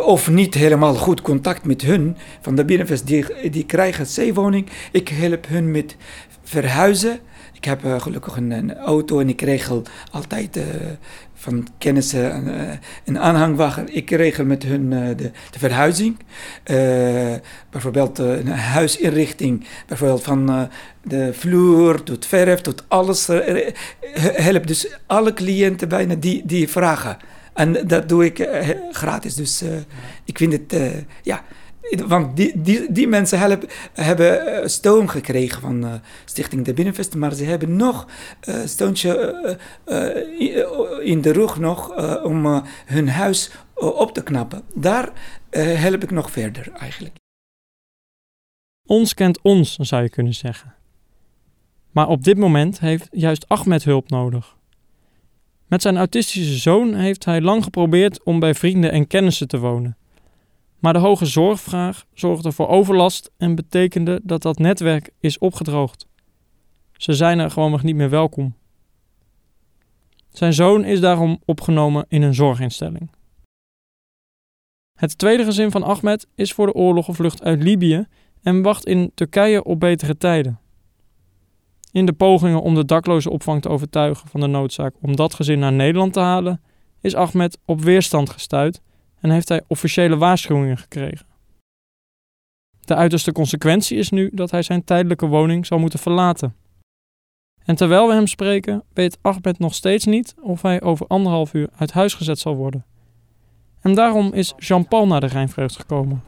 of 0.03 0.29
niet 0.29 0.53
helemaal 0.53 0.93
goed 0.93 1.21
contact 1.21 1.65
met 1.65 1.81
hun 1.81 2.17
van 2.41 2.55
de 2.55 2.65
Binnenvest, 2.65 3.07
die, 3.07 3.49
die 3.49 3.65
krijgen 3.65 4.05
zeewoning. 4.05 4.67
Ik 4.91 5.09
help 5.09 5.47
hun 5.47 5.71
met 5.71 5.95
verhuizen. 6.43 7.19
Ik 7.53 7.65
heb 7.65 7.81
gelukkig 7.97 8.37
een, 8.37 8.51
een, 8.51 8.77
auto 8.77 9.19
en 9.19 9.29
ik 9.29 9.41
regel 9.41 9.83
altijd 10.11 10.59
van 11.41 11.67
kennissen 11.77 12.35
een, 12.35 12.47
eh, 12.47 12.77
een 13.05 13.19
aanhangwagen. 13.19 13.95
Ik 13.95 14.09
regel 14.09 14.45
met 14.45 14.63
hun 14.63 14.91
uh, 14.91 15.07
de, 15.07 15.31
de, 15.51 15.59
verhuizing. 15.59 16.17
Uh, 16.65 17.33
bijvoorbeeld 17.69 18.17
een 18.17 18.47
huisinrichting. 18.47 19.67
Bijvoorbeeld 19.87 20.23
van 20.23 20.69
de 21.03 21.33
vloer 21.33 22.03
tot 22.03 22.25
verf 22.25 22.61
tot 22.61 22.83
alles. 22.87 23.27
help 24.47 24.67
dus 24.67 24.97
alle 25.05 25.33
cliënten 25.33 25.89
bijna 25.89 26.15
die, 26.15 26.41
die 26.45 26.67
vragen. 26.67 27.17
En 27.53 27.87
dat 27.87 28.09
doe 28.09 28.25
ik 28.25 28.49
gratis. 28.91 29.35
Dus 29.35 29.63
ik 30.25 30.37
vind 30.37 30.53
het, 30.53 30.75
ja 31.21 31.43
want 32.07 32.35
die, 32.35 32.61
die, 32.61 32.91
die 32.91 33.07
mensen 33.07 33.39
helpen, 33.39 33.69
hebben 33.93 34.47
uh, 34.47 34.67
steun 34.67 35.09
gekregen 35.09 35.61
van 35.61 35.85
uh, 35.85 35.93
Stichting 36.25 36.65
De 36.65 36.73
Binnenvest, 36.73 37.15
maar 37.15 37.33
ze 37.33 37.43
hebben 37.43 37.75
nog 37.75 38.07
een 38.41 38.55
uh, 38.55 38.65
steuntje 38.65 39.59
in 41.03 41.21
de 41.21 41.31
rug 41.31 41.59
nog 41.59 41.95
om 42.23 42.63
hun 42.85 43.09
huis 43.09 43.51
op 43.75 44.13
te 44.13 44.23
knappen. 44.23 44.63
Daar 44.73 45.11
help 45.49 46.03
ik 46.03 46.11
nog 46.11 46.31
verder 46.31 46.71
eigenlijk. 46.71 47.15
Ons 48.87 49.13
kent 49.13 49.41
ons, 49.41 49.75
zou 49.75 50.03
je 50.03 50.09
kunnen 50.09 50.33
zeggen. 50.33 50.75
Maar 51.91 52.07
op 52.07 52.23
dit 52.23 52.37
moment 52.37 52.79
heeft 52.79 53.07
juist 53.11 53.47
Ahmed 53.47 53.83
hulp 53.83 54.09
nodig. 54.09 54.55
Met 55.67 55.81
zijn 55.81 55.97
autistische 55.97 56.57
zoon 56.57 56.93
heeft 56.93 57.25
hij 57.25 57.41
lang 57.41 57.63
geprobeerd 57.63 58.23
om 58.23 58.39
bij 58.39 58.55
vrienden 58.55 58.91
en 58.91 59.07
kennissen 59.07 59.47
te 59.47 59.59
wonen. 59.59 59.97
Maar 60.81 60.93
de 60.93 60.99
hoge 60.99 61.25
zorgvraag 61.25 62.05
zorgde 62.13 62.51
voor 62.51 62.67
overlast 62.67 63.31
en 63.37 63.55
betekende 63.55 64.19
dat 64.23 64.41
dat 64.41 64.57
netwerk 64.57 65.09
is 65.19 65.37
opgedroogd. 65.37 66.07
Ze 66.93 67.13
zijn 67.13 67.39
er 67.39 67.51
gewoon 67.51 67.71
nog 67.71 67.83
niet 67.83 67.95
meer 67.95 68.09
welkom. 68.09 68.55
Zijn 70.29 70.53
zoon 70.53 70.83
is 70.83 70.99
daarom 70.99 71.41
opgenomen 71.45 72.05
in 72.07 72.21
een 72.21 72.33
zorginstelling. 72.33 73.11
Het 74.97 75.17
tweede 75.17 75.43
gezin 75.43 75.71
van 75.71 75.83
Ahmed 75.83 76.27
is 76.35 76.53
voor 76.53 76.65
de 76.65 76.73
oorlog 76.73 77.05
gevlucht 77.05 77.43
uit 77.43 77.63
Libië 77.63 78.07
en 78.43 78.61
wacht 78.61 78.85
in 78.85 79.11
Turkije 79.15 79.63
op 79.63 79.79
betere 79.79 80.17
tijden. 80.17 80.59
In 81.91 82.05
de 82.05 82.13
pogingen 82.13 82.61
om 82.61 82.75
de 82.75 82.85
dakloze 82.85 83.29
opvang 83.29 83.61
te 83.61 83.69
overtuigen 83.69 84.27
van 84.27 84.39
de 84.39 84.47
noodzaak 84.47 84.95
om 85.01 85.15
dat 85.15 85.33
gezin 85.33 85.59
naar 85.59 85.73
Nederland 85.73 86.13
te 86.13 86.19
halen, 86.19 86.61
is 87.01 87.15
Ahmed 87.15 87.57
op 87.65 87.81
weerstand 87.81 88.29
gestuurd 88.29 88.81
en 89.21 89.29
heeft 89.29 89.49
hij 89.49 89.61
officiële 89.67 90.17
waarschuwingen 90.17 90.77
gekregen. 90.77 91.25
De 92.79 92.95
uiterste 92.95 93.31
consequentie 93.31 93.97
is 93.97 94.09
nu 94.09 94.29
dat 94.33 94.51
hij 94.51 94.61
zijn 94.61 94.83
tijdelijke 94.83 95.25
woning 95.25 95.65
zal 95.65 95.79
moeten 95.79 95.99
verlaten. 95.99 96.55
En 97.65 97.75
terwijl 97.75 98.07
we 98.07 98.13
hem 98.13 98.27
spreken, 98.27 98.83
weet 98.93 99.17
Ahmed 99.21 99.59
nog 99.59 99.73
steeds 99.73 100.05
niet 100.05 100.35
of 100.41 100.61
hij 100.61 100.81
over 100.81 101.07
anderhalf 101.07 101.53
uur 101.53 101.69
uit 101.75 101.91
huis 101.91 102.13
gezet 102.13 102.39
zal 102.39 102.55
worden. 102.55 102.85
En 103.81 103.95
daarom 103.95 104.33
is 104.33 104.53
Jean-Paul 104.57 105.07
naar 105.07 105.19
de 105.19 105.27
Rijnvreugd 105.27 105.75
gekomen. 105.75 106.23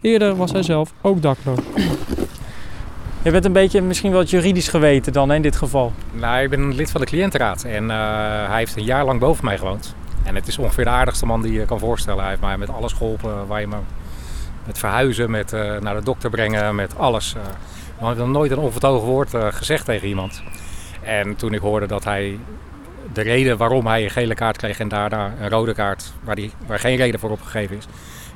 Eerder 0.00 0.36
was 0.36 0.52
hij 0.52 0.62
zelf 0.62 0.94
ook 1.00 1.22
dakloos. 1.22 1.58
Je 3.24 3.30
bent 3.30 3.44
een 3.44 3.52
beetje 3.52 3.80
misschien 3.80 4.10
wel 4.10 4.20
het 4.20 4.30
juridisch 4.30 4.68
geweten 4.68 5.12
dan 5.12 5.32
in 5.32 5.42
dit 5.42 5.56
geval. 5.56 5.92
Nou, 6.12 6.42
ik 6.42 6.50
ben 6.50 6.74
lid 6.74 6.90
van 6.90 7.00
de 7.00 7.06
cliëntenraad 7.06 7.64
en 7.64 7.84
uh, 7.84 7.90
hij 8.48 8.58
heeft 8.58 8.76
een 8.76 8.84
jaar 8.84 9.04
lang 9.04 9.20
boven 9.20 9.44
mij 9.44 9.58
gewoond. 9.58 9.94
En 10.28 10.34
het 10.34 10.48
is 10.48 10.58
ongeveer 10.58 10.84
de 10.84 10.90
aardigste 10.90 11.26
man 11.26 11.42
die 11.42 11.52
je 11.52 11.64
kan 11.64 11.78
voorstellen. 11.78 12.20
Hij 12.20 12.28
heeft 12.28 12.40
mij 12.40 12.58
met 12.58 12.70
alles 12.70 12.92
geholpen. 12.92 13.46
Waar 13.46 13.60
je 13.60 13.66
me 13.66 13.76
met 14.66 14.78
verhuizen, 14.78 15.30
met 15.30 15.52
uh, 15.52 15.78
naar 15.78 15.94
de 15.94 16.02
dokter 16.02 16.30
brengen, 16.30 16.74
met 16.74 16.98
alles. 16.98 17.34
Uh, 17.36 17.42
maar 18.00 18.10
ik 18.10 18.16
heb 18.16 18.26
nog 18.26 18.36
nooit 18.36 18.50
een 18.50 18.58
onvertogen 18.58 19.06
woord 19.06 19.34
uh, 19.34 19.46
gezegd 19.50 19.84
tegen 19.84 20.08
iemand. 20.08 20.42
En 21.02 21.36
toen 21.36 21.54
ik 21.54 21.60
hoorde 21.60 21.86
dat 21.86 22.04
hij 22.04 22.38
de 23.12 23.20
reden 23.20 23.56
waarom 23.56 23.86
hij 23.86 24.04
een 24.04 24.10
gele 24.10 24.34
kaart 24.34 24.56
kreeg 24.56 24.78
en 24.78 24.88
daarna 24.88 25.32
een 25.40 25.48
rode 25.48 25.74
kaart, 25.74 26.12
waar, 26.22 26.34
die, 26.34 26.52
waar 26.66 26.78
geen 26.78 26.96
reden 26.96 27.20
voor 27.20 27.30
opgegeven 27.30 27.76
is, 27.76 27.86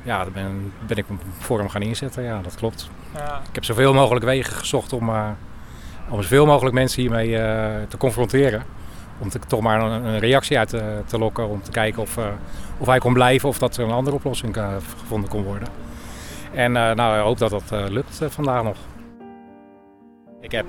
ja, 0.03 0.23
dan 0.23 0.33
ben, 0.33 0.73
ben 0.87 0.97
ik 0.97 1.05
voor 1.39 1.59
hem 1.59 1.69
gaan 1.69 1.81
inzetten. 1.81 2.23
Ja, 2.23 2.41
dat 2.41 2.55
klopt. 2.55 2.89
Ja. 3.15 3.41
Ik 3.49 3.55
heb 3.55 3.63
zoveel 3.63 3.93
mogelijk 3.93 4.25
wegen 4.25 4.53
gezocht 4.53 4.93
om, 4.93 5.09
om 6.09 6.21
zoveel 6.21 6.45
mogelijk 6.45 6.75
mensen 6.75 7.01
hiermee 7.01 7.31
te 7.87 7.97
confronteren 7.97 8.63
om 9.19 9.29
te, 9.29 9.39
toch 9.47 9.61
maar 9.61 9.81
een, 9.81 10.19
reactie 10.19 10.57
uit 10.57 10.69
te, 11.05 11.17
lokken. 11.17 11.49
Om 11.49 11.61
te 11.61 11.71
kijken 11.71 12.01
of, 12.01 12.17
uh, 12.17 12.25
of 12.77 12.87
hij 12.87 12.97
kon 12.97 13.13
blijven 13.13 13.49
of 13.49 13.57
dat 13.57 13.77
er 13.77 13.83
een 13.83 13.91
andere 13.91 14.15
oplossing 14.15 14.57
uh, 14.57 14.67
gevonden 14.99 15.29
kon 15.29 15.43
worden. 15.43 15.67
En 16.53 16.75
uh, 16.75 16.91
nou, 16.91 17.17
ik 17.17 17.23
hoop 17.23 17.37
dat 17.37 17.49
dat 17.49 17.89
lukt 17.89 18.21
vandaag 18.29 18.63
nog. 18.63 18.77
Ik 20.41 20.51
heb 20.51 20.65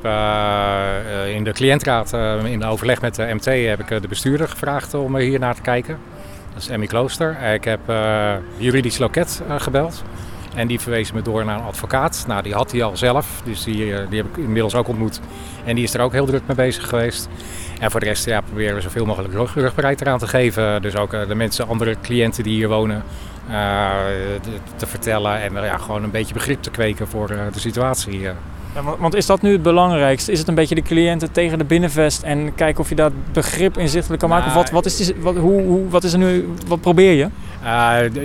in 1.34 1.44
de 1.44 1.52
cliëntraad, 1.52 2.12
in 2.44 2.58
de 2.58 2.66
overleg 2.66 3.00
met 3.00 3.14
de 3.14 3.34
MT, 3.34 3.44
heb 3.44 3.80
ik 3.80 4.02
de 4.02 4.08
bestuurder 4.08 4.48
gevraagd 4.48 4.94
om 4.94 5.16
hier 5.16 5.38
naar 5.38 5.54
te 5.54 5.60
kijken. 5.60 5.98
Dat 6.52 6.62
is 6.62 6.68
Emmy 6.68 6.86
Klooster. 6.86 7.42
Ik 7.42 7.64
heb 7.64 7.80
juridisch 8.56 8.98
loket 8.98 9.42
gebeld. 9.58 10.04
En 10.54 10.66
die 10.66 10.80
verwees 10.80 11.12
me 11.12 11.22
door 11.22 11.44
naar 11.44 11.58
een 11.58 11.64
advocaat. 11.64 12.24
Nou, 12.26 12.42
die 12.42 12.54
had 12.54 12.72
hij 12.72 12.82
al 12.82 12.96
zelf, 12.96 13.40
dus 13.44 13.64
die, 13.64 14.08
die 14.08 14.22
heb 14.22 14.26
ik 14.26 14.36
inmiddels 14.36 14.74
ook 14.74 14.88
ontmoet. 14.88 15.20
En 15.64 15.74
die 15.74 15.84
is 15.84 15.94
er 15.94 16.00
ook 16.00 16.12
heel 16.12 16.26
druk 16.26 16.42
mee 16.46 16.56
bezig 16.56 16.88
geweest. 16.88 17.28
En 17.84 17.90
voor 17.90 18.00
de 18.00 18.06
rest 18.06 18.24
ja, 18.24 18.40
proberen 18.40 18.74
we 18.74 18.80
zoveel 18.80 19.06
mogelijk 19.06 19.34
rug, 19.34 19.54
rugbaarheid 19.54 20.00
eraan 20.00 20.18
te 20.18 20.26
geven. 20.26 20.82
Dus 20.82 20.96
ook 20.96 21.14
uh, 21.14 21.28
de 21.28 21.34
mensen, 21.34 21.68
andere 21.68 21.96
cliënten 22.02 22.42
die 22.42 22.54
hier 22.54 22.68
wonen, 22.68 23.02
uh, 23.50 23.54
te 24.76 24.86
vertellen. 24.86 25.40
En 25.42 25.52
uh, 25.52 25.64
ja, 25.64 25.76
gewoon 25.76 26.02
een 26.02 26.10
beetje 26.10 26.34
begrip 26.34 26.62
te 26.62 26.70
kweken 26.70 27.08
voor 27.08 27.26
de 27.26 27.60
situatie. 27.60 28.20
Ja, 28.20 28.34
want 28.98 29.14
is 29.14 29.26
dat 29.26 29.42
nu 29.42 29.52
het 29.52 29.62
belangrijkste? 29.62 30.32
Is 30.32 30.38
het 30.38 30.48
een 30.48 30.54
beetje 30.54 30.74
de 30.74 30.82
cliënten 30.82 31.32
tegen 31.32 31.58
de 31.58 31.64
binnenvest 31.64 32.22
en 32.22 32.54
kijken 32.54 32.80
of 32.80 32.88
je 32.88 32.94
dat 32.94 33.12
begrip 33.32 33.78
inzichtelijk 33.78 34.20
kan 34.20 34.30
maken? 34.30 34.46
Nou, 34.46 34.58
wat, 34.58 34.70
wat, 34.70 34.86
is 34.86 34.96
die, 34.96 35.14
wat, 35.18 35.36
hoe, 35.36 35.62
hoe, 35.62 35.88
wat 35.88 36.04
is 36.04 36.12
er 36.12 36.18
nu, 36.18 36.48
wat 36.66 36.80
probeer 36.80 37.12
je? 37.12 37.28
Uh, 37.64 38.24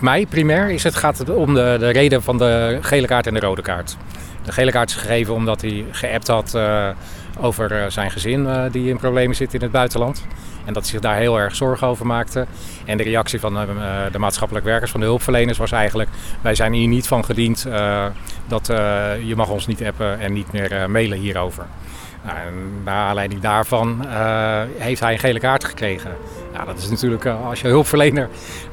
mij 0.00 0.26
primair 0.26 0.70
is 0.70 0.82
het, 0.82 0.94
gaat 0.94 1.18
het 1.18 1.30
om 1.30 1.54
de, 1.54 1.76
de 1.78 1.90
reden 1.90 2.22
van 2.22 2.38
de 2.38 2.78
gele 2.80 3.06
kaart 3.06 3.26
en 3.26 3.34
de 3.34 3.40
rode 3.40 3.62
kaart. 3.62 3.96
De 4.44 4.52
gele 4.52 4.70
kaart 4.70 4.90
is 4.90 4.96
gegeven 4.96 5.34
omdat 5.34 5.60
hij 5.60 5.84
geappt 5.90 6.26
had 6.26 6.52
uh, 6.56 6.88
over 7.40 7.72
uh, 7.72 7.84
zijn 7.88 8.10
gezin 8.10 8.40
uh, 8.40 8.62
die 8.70 8.88
in 8.88 8.96
problemen 8.96 9.36
zit 9.36 9.54
in 9.54 9.62
het 9.62 9.70
buitenland. 9.70 10.26
En 10.64 10.72
dat 10.72 10.82
hij 10.82 10.92
zich 10.92 11.00
daar 11.00 11.16
heel 11.16 11.38
erg 11.38 11.54
zorgen 11.56 11.86
over 11.86 12.06
maakte. 12.06 12.46
En 12.84 12.96
de 12.96 13.02
reactie 13.02 13.40
van 13.40 13.54
de 14.12 14.18
maatschappelijk 14.18 14.66
werkers, 14.66 14.90
van 14.90 15.00
de 15.00 15.06
hulpverleners, 15.06 15.58
was 15.58 15.72
eigenlijk: 15.72 16.10
wij 16.40 16.54
zijn 16.54 16.72
hier 16.72 16.88
niet 16.88 17.06
van 17.06 17.24
gediend 17.24 17.66
dat 18.46 18.66
je 19.24 19.32
mag 19.36 19.48
ons 19.48 19.66
niet 19.66 19.84
appen 19.84 20.20
en 20.20 20.32
niet 20.32 20.52
meer 20.52 20.90
mailen 20.90 21.18
hierover. 21.18 21.66
Nou, 22.24 22.38
en 22.38 22.82
naar 22.84 23.08
aanleiding 23.08 23.40
daarvan 23.40 24.06
heeft 24.78 25.00
hij 25.00 25.12
een 25.12 25.18
gele 25.18 25.40
kaart 25.40 25.64
gekregen. 25.64 26.10
Ja, 26.54 26.64
dat 26.64 26.78
is 26.78 26.88
natuurlijk, 26.90 27.24
eh, 27.24 27.46
als 27.46 27.60
je 27.60 27.68
hulpverlener 27.68 28.28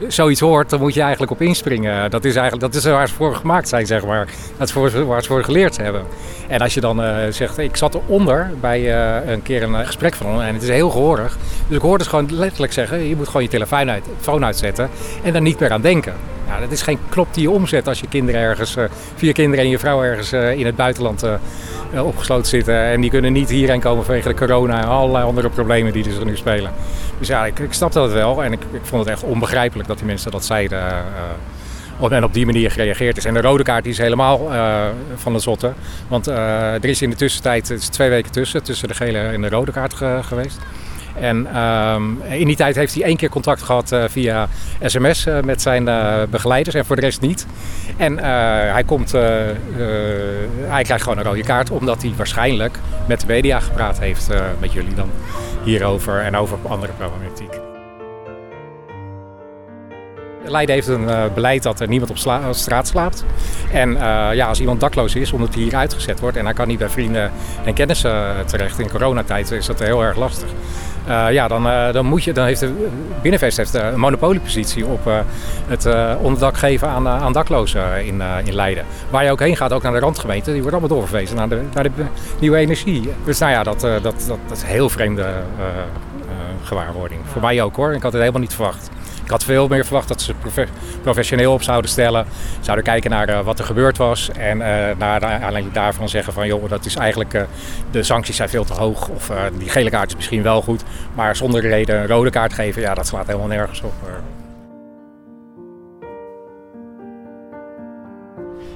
zoiets 0.08 0.40
hoort, 0.40 0.70
dan 0.70 0.80
moet 0.80 0.94
je 0.94 1.02
eigenlijk 1.02 1.32
op 1.32 1.42
inspringen. 1.42 2.10
Dat 2.10 2.26
is 2.26 2.36
eigenlijk 2.36 2.74
dat 2.74 2.84
is 2.84 2.90
waar 2.90 3.08
ze 3.08 3.14
voor 3.14 3.36
gemaakt 3.36 3.68
zijn, 3.68 3.86
zeg 3.86 4.06
maar. 4.06 4.28
Dat 4.58 4.68
is 4.68 4.74
voor, 4.74 5.06
waar 5.06 5.22
ze 5.22 5.28
voor 5.28 5.44
geleerd 5.44 5.78
hebben. 5.78 6.04
En 6.48 6.60
als 6.60 6.74
je 6.74 6.82
dan 6.82 7.04
uh, 7.04 7.16
zegt, 7.30 7.58
ik 7.58 7.76
zat 7.76 7.96
eronder 7.96 8.52
bij 8.60 8.82
uh, 8.82 9.32
een 9.32 9.42
keer 9.42 9.64
een 9.64 9.86
gesprek 9.86 10.14
van 10.14 10.42
en 10.42 10.54
het 10.54 10.64
is 10.64 10.70
heel 10.70 10.90
gehoorig. 10.90 11.38
Dus 11.68 11.78
ik 11.78 11.82
hoorde 11.82 12.04
ze 12.04 12.10
gewoon 12.10 12.36
letterlijk 12.36 12.74
zeggen, 12.74 13.08
je 13.08 13.16
moet 13.16 13.28
gewoon 13.28 13.44
je 13.44 13.50
telefoon, 13.50 13.90
uit, 13.90 14.04
telefoon 14.04 14.46
uitzetten 14.46 14.90
en 15.24 15.34
daar 15.34 15.42
niet 15.42 15.60
meer 15.60 15.72
aan 15.72 15.82
denken. 15.82 16.14
Ja, 16.52 16.60
dat 16.60 16.72
is 16.72 16.82
geen 16.82 17.00
knop 17.10 17.34
die 17.34 17.44
je 17.44 17.52
omzet 17.52 17.88
als 17.88 18.00
je 18.00 18.08
kinderen 18.08 18.42
ergens, 18.42 18.76
vier 19.16 19.34
kinderen 19.34 19.66
en 19.66 19.72
je 19.72 19.80
vrouw 19.80 20.04
ergens 20.04 20.34
in 20.34 20.66
het 20.66 20.76
buitenland 20.76 21.26
opgesloten 22.04 22.48
zitten. 22.48 22.76
En 22.76 23.02
die 23.02 23.10
kunnen 23.10 23.34
niet 23.34 23.50
hierheen 23.50 23.80
komen 23.80 24.06
vanwege 24.06 24.28
de 24.28 24.34
corona 24.34 24.82
en 24.82 24.88
allerlei 24.88 25.26
andere 25.26 25.50
problemen 25.50 25.94
die 25.94 26.06
er 26.20 26.26
nu 26.26 26.38
spelen. 26.38 26.72
Dus 27.20 27.28
ja, 27.28 27.46
ik, 27.46 27.60
ik 27.60 27.74
snapte 27.74 28.00
dat 28.00 28.12
wel 28.12 28.44
en 28.44 28.52
ik, 28.52 28.60
ik, 28.72 28.80
vond 28.84 29.04
het 29.04 29.14
echt 29.14 29.24
onbegrijpelijk 29.24 29.88
dat 29.88 29.98
die 29.98 30.08
mensen 30.08 30.32
dat 30.32 30.46
zeiden. 30.46 30.82
En 32.10 32.24
op 32.24 32.34
die 32.34 32.46
manier 32.46 32.72
gereageerd 32.72 33.18
is. 33.18 33.26
En 33.26 33.34
de 33.34 33.42
rode 33.42 33.64
kaart 33.64 33.86
is 33.86 33.98
helemaal 33.98 34.52
van 35.16 35.34
de 35.34 35.40
zotte. 35.40 35.74
Want 36.08 36.28
er 36.28 36.86
is 36.86 37.02
in 37.02 37.10
de 37.10 37.16
tussentijd, 37.16 37.70
het 37.70 37.82
is 37.82 37.88
twee 37.88 38.10
weken 38.10 38.32
tussen, 38.32 38.64
tussen 38.64 38.88
de 38.88 38.94
gele 38.94 39.20
en 39.20 39.42
de 39.42 39.50
rode 39.50 39.72
kaart 39.72 39.94
geweest. 40.22 40.60
En 41.20 41.48
ehm, 41.54 42.04
in 42.22 42.48
die 42.48 42.56
tijd 42.56 42.76
heeft 42.76 42.94
hij 42.94 43.04
één 43.04 43.18
keer 43.18 43.30
contact 43.30 43.62
gehad 43.62 43.92
uh, 43.92 44.04
via 44.08 44.48
sms 44.82 45.28
uh, 45.28 45.40
met 45.40 45.62
zijn 45.62 45.88
uh, 45.88 46.24
begeleiders 46.30 46.76
en 46.76 46.86
voor 46.86 46.96
de 46.96 47.02
rest 47.02 47.22
niet. 47.22 47.46
En 47.98 48.18
hij, 48.74 48.84
komt, 48.84 49.12
hij 49.12 50.84
krijgt 50.84 51.04
gewoon 51.04 51.18
een 51.18 51.24
rode 51.24 51.44
kaart 51.44 51.72
omdat 51.72 52.02
hij 52.02 52.14
waarschijnlijk 52.18 52.78
met 53.08 53.20
de 53.20 53.28
media 53.28 53.60
gepraat 53.60 54.00
heeft 54.00 54.30
met 54.60 54.74
jullie 54.74 54.94
dan 54.94 55.10
hierover 55.64 56.22
en 56.22 56.36
over 56.36 56.58
andere 56.68 56.94
problematiek. 56.94 57.60
Leiden 60.46 60.76
heeft 60.76 60.88
een 60.88 61.10
beleid 61.34 61.64
dat 61.64 61.80
er 61.80 61.88
niemand 61.88 62.12
op 62.12 62.18
straat 62.56 62.88
slaapt. 62.88 63.26
En 63.72 63.94
ja, 64.34 64.48
als 64.48 64.60
iemand 64.60 64.80
dakloos 64.80 65.16
is, 65.16 65.32
omdat 65.32 65.54
hij 65.54 65.64
hier 65.64 65.76
uitgezet 65.76 66.20
wordt 66.20 66.38
en 66.38 66.46
hij 66.46 66.54
kan 66.54 66.68
niet 66.68 66.80
bij 66.80 66.90
vrienden 66.90 67.32
en 67.66 67.74
kennissen 67.74 68.46
terecht 68.46 68.80
in 68.80 68.90
coronatijd, 68.90 69.52
is 69.52 69.66
dat 69.66 69.80
heel 69.80 70.04
erg 70.04 70.18
lastig. 70.18 70.50
Uh, 71.08 71.32
ja, 71.32 71.48
dan, 71.48 71.64
dan, 71.92 72.06
moet 72.06 72.24
je, 72.24 72.34
dan 72.34 72.46
heeft 72.46 72.60
de 72.60 72.88
Binnenvest 73.22 73.58
heeft 73.58 73.74
een 73.74 74.00
monopoliepositie 74.00 74.86
op 74.86 75.12
het 75.68 75.88
onderdak 76.22 76.58
geven 76.58 76.88
aan, 76.88 77.08
aan 77.08 77.34
daklozen 77.34 78.06
in, 78.06 78.22
in 78.44 78.54
Leiden. 78.54 78.86
Waar 79.10 79.24
je 79.24 79.32
ook 79.32 79.40
heen 79.40 79.58
gaat, 79.58 79.74
ook 79.74 79.84
naar 79.84 79.92
de 79.92 80.00
randgemeente, 80.00 80.52
die 80.52 80.62
wordt 80.62 80.78
allemaal 80.78 80.98
doorverwezen 80.98 81.36
naar 81.36 81.50
de, 81.50 81.62
naar 81.74 81.84
de 81.84 81.92
nieuwe 82.40 82.58
energie. 82.58 83.10
Dus 83.24 83.40
nou 83.40 83.52
ja, 83.52 83.64
dat, 83.64 83.80
dat, 83.80 84.02
dat, 84.04 84.28
dat 84.28 84.58
is 84.58 84.62
een 84.62 84.68
heel 84.68 84.90
vreemde 84.90 85.26
gewaarwording. 86.64 87.22
Voor 87.32 87.42
mij 87.42 87.62
ook 87.62 87.76
hoor, 87.76 87.94
ik 87.94 88.02
had 88.02 88.12
het 88.12 88.22
helemaal 88.22 88.42
niet 88.42 88.54
verwacht. 88.54 88.90
Ik 89.32 89.38
had 89.38 89.46
veel 89.46 89.68
meer 89.68 89.86
verwacht 89.86 90.08
dat 90.08 90.22
ze 90.22 90.34
professioneel 91.02 91.54
op 91.54 91.62
zouden 91.62 91.90
stellen. 91.90 92.26
Zouden 92.62 92.86
kijken 92.86 93.10
naar 93.10 93.30
uh, 93.30 93.40
wat 93.40 93.60
er 93.60 93.66
gebeurd 93.66 93.98
was. 93.98 94.30
En 94.30 94.58
uh, 94.58 94.64
naar 94.98 95.24
aanleiding 95.24 95.72
daarvan 95.72 96.10
zeggen 96.10 96.34
van 96.34 96.48
joh, 96.48 96.70
dat 96.70 96.86
is 96.86 96.96
eigenlijk 96.96 97.34
uh, 97.34 97.42
de 97.92 98.04
sancties 98.04 98.36
zijn 98.36 98.50
veel 98.50 98.64
te 98.64 98.74
hoog. 98.74 99.08
Of 99.10 99.32
die 99.58 99.70
gele 99.70 99.90
kaart 99.90 100.10
is 100.10 100.16
misschien 100.16 100.44
wel 100.44 100.62
goed. 100.62 100.84
Maar 101.14 101.36
zonder 101.36 101.62
reden 101.62 102.00
een 102.00 102.08
rode 102.08 102.30
kaart 102.30 102.54
geven, 102.54 102.82
ja, 102.82 102.94
dat 102.94 103.08
slaat 103.08 103.28
helemaal 103.28 103.48
nergens 103.48 103.82
op. 103.82 103.94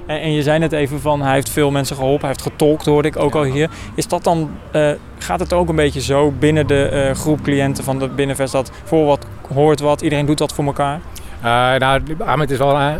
En, 0.06 0.20
en, 0.20 0.32
je 0.32 0.42
zei 0.42 0.58
net 0.58 0.72
even 0.72 1.00
van 1.00 1.22
hij 1.22 1.34
heeft 1.34 1.48
veel 1.48 1.70
mensen 1.70 1.96
geholpen, 1.96 2.20
hij 2.20 2.28
heeft 2.28 2.42
getolkt 2.42 2.86
hoorde 2.86 3.08
ik 3.08 3.18
ook 3.18 3.34
al 3.34 3.42
hier. 3.42 3.70
Is 3.94 4.08
dat 4.08 4.24
dan, 4.24 4.50
uh, 4.72 4.90
gaat 5.18 5.40
het 5.40 5.52
ook 5.52 5.68
een 5.68 5.76
beetje 5.76 6.00
zo 6.00 6.30
binnen 6.30 6.66
de 6.66 6.90
uh, 6.92 7.14
groep 7.20 7.42
cliënten 7.42 7.84
van 7.84 7.98
de 7.98 8.08
Binnenvest 8.08 8.52
dat 8.52 8.70
voor 8.84 9.06
wat 9.06 9.26
hoort 9.54 9.80
wat, 9.80 10.00
iedereen 10.00 10.26
doet 10.26 10.38
dat 10.38 10.52
voor 10.52 10.64
elkaar? 10.64 11.00
Uh, 11.38 11.74
nou, 11.74 12.00
Ahmed 12.18 12.50
is 12.50 12.58
wel 12.58 12.80
een, 12.80 12.98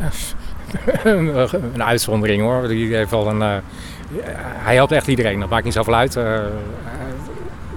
een, 1.74 1.82
uitzondering 1.82 2.42
hoor. 2.42 2.68
Die 2.68 2.94
heeft 2.94 3.10
wel 3.10 3.28
een, 3.28 3.62
hij 4.38 4.74
helpt 4.74 4.92
echt 4.92 5.06
iedereen, 5.06 5.40
dat 5.40 5.48
maakt 5.48 5.64
niet 5.64 5.72
zoveel 5.72 5.94
uit 5.94 6.18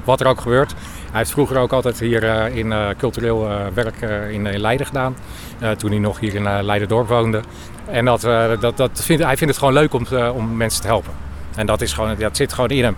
wat 0.03 0.21
er 0.21 0.27
ook 0.27 0.41
gebeurt. 0.41 0.73
Hij 1.09 1.17
heeft 1.17 1.31
vroeger 1.31 1.57
ook 1.57 1.73
altijd 1.73 1.99
hier 1.99 2.23
in 2.55 2.73
cultureel 2.97 3.47
werk 3.73 4.01
in, 4.31 4.59
Leiden 4.59 4.85
gedaan. 4.85 5.15
toen 5.77 5.89
hij 5.89 5.99
nog 5.99 6.19
hier 6.19 6.35
in 6.35 6.63
Leiden-dorp 6.63 7.07
woonde. 7.07 7.41
En 7.85 8.05
dat, 8.05 8.21
dat, 8.59 8.77
dat 8.77 9.01
vindt, 9.03 9.23
hij 9.23 9.37
vindt 9.37 9.53
het 9.53 9.63
gewoon 9.63 9.73
leuk 9.73 9.93
om, 9.93 10.05
om 10.33 10.57
mensen 10.57 10.81
te 10.81 10.87
helpen. 10.87 11.13
En 11.55 11.65
dat, 11.65 11.81
is 11.81 11.93
gewoon, 11.93 12.15
dat 12.15 12.37
zit 12.37 12.53
gewoon 12.53 12.69
in 12.69 12.83
hem. 12.83 12.95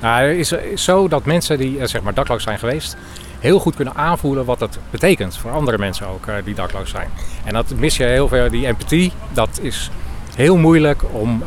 Nou, 0.00 0.24
het 0.24 0.52
is, 0.52 0.84
zo 0.84 1.08
dat 1.08 1.24
mensen 1.24 1.58
die 1.58 1.86
zeg 1.86 2.02
maar 2.02 2.14
dakloos 2.14 2.42
zijn 2.42 2.58
geweest, 2.58 2.96
heel 3.38 3.58
goed 3.58 3.74
kunnen 3.74 3.94
aanvoelen 3.94 4.44
wat 4.44 4.58
dat 4.58 4.78
betekent 4.90 5.36
voor 5.36 5.50
andere 5.50 5.78
mensen 5.78 6.06
ook 6.06 6.26
die 6.44 6.54
dakloos 6.54 6.90
zijn. 6.90 7.08
En 7.44 7.52
dat 7.52 7.74
mis 7.76 7.96
je 7.96 8.04
heel 8.04 8.28
veel, 8.28 8.50
die 8.50 8.66
empathie, 8.66 9.12
dat 9.32 9.58
is 9.62 9.90
heel 10.34 10.56
moeilijk 10.56 11.02
om, 11.12 11.42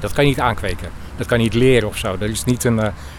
dat 0.00 0.12
kan 0.12 0.24
je 0.24 0.30
niet 0.30 0.40
aankweken. 0.40 0.88
Dat 1.16 1.26
kan 1.26 1.38
je 1.38 1.44
niet 1.44 1.54
leren 1.54 1.88
of 1.88 1.96
zo. 1.96 2.16
Er 2.20 2.30
is 2.30 2.44
niet 2.44 2.64
een, 2.64 2.78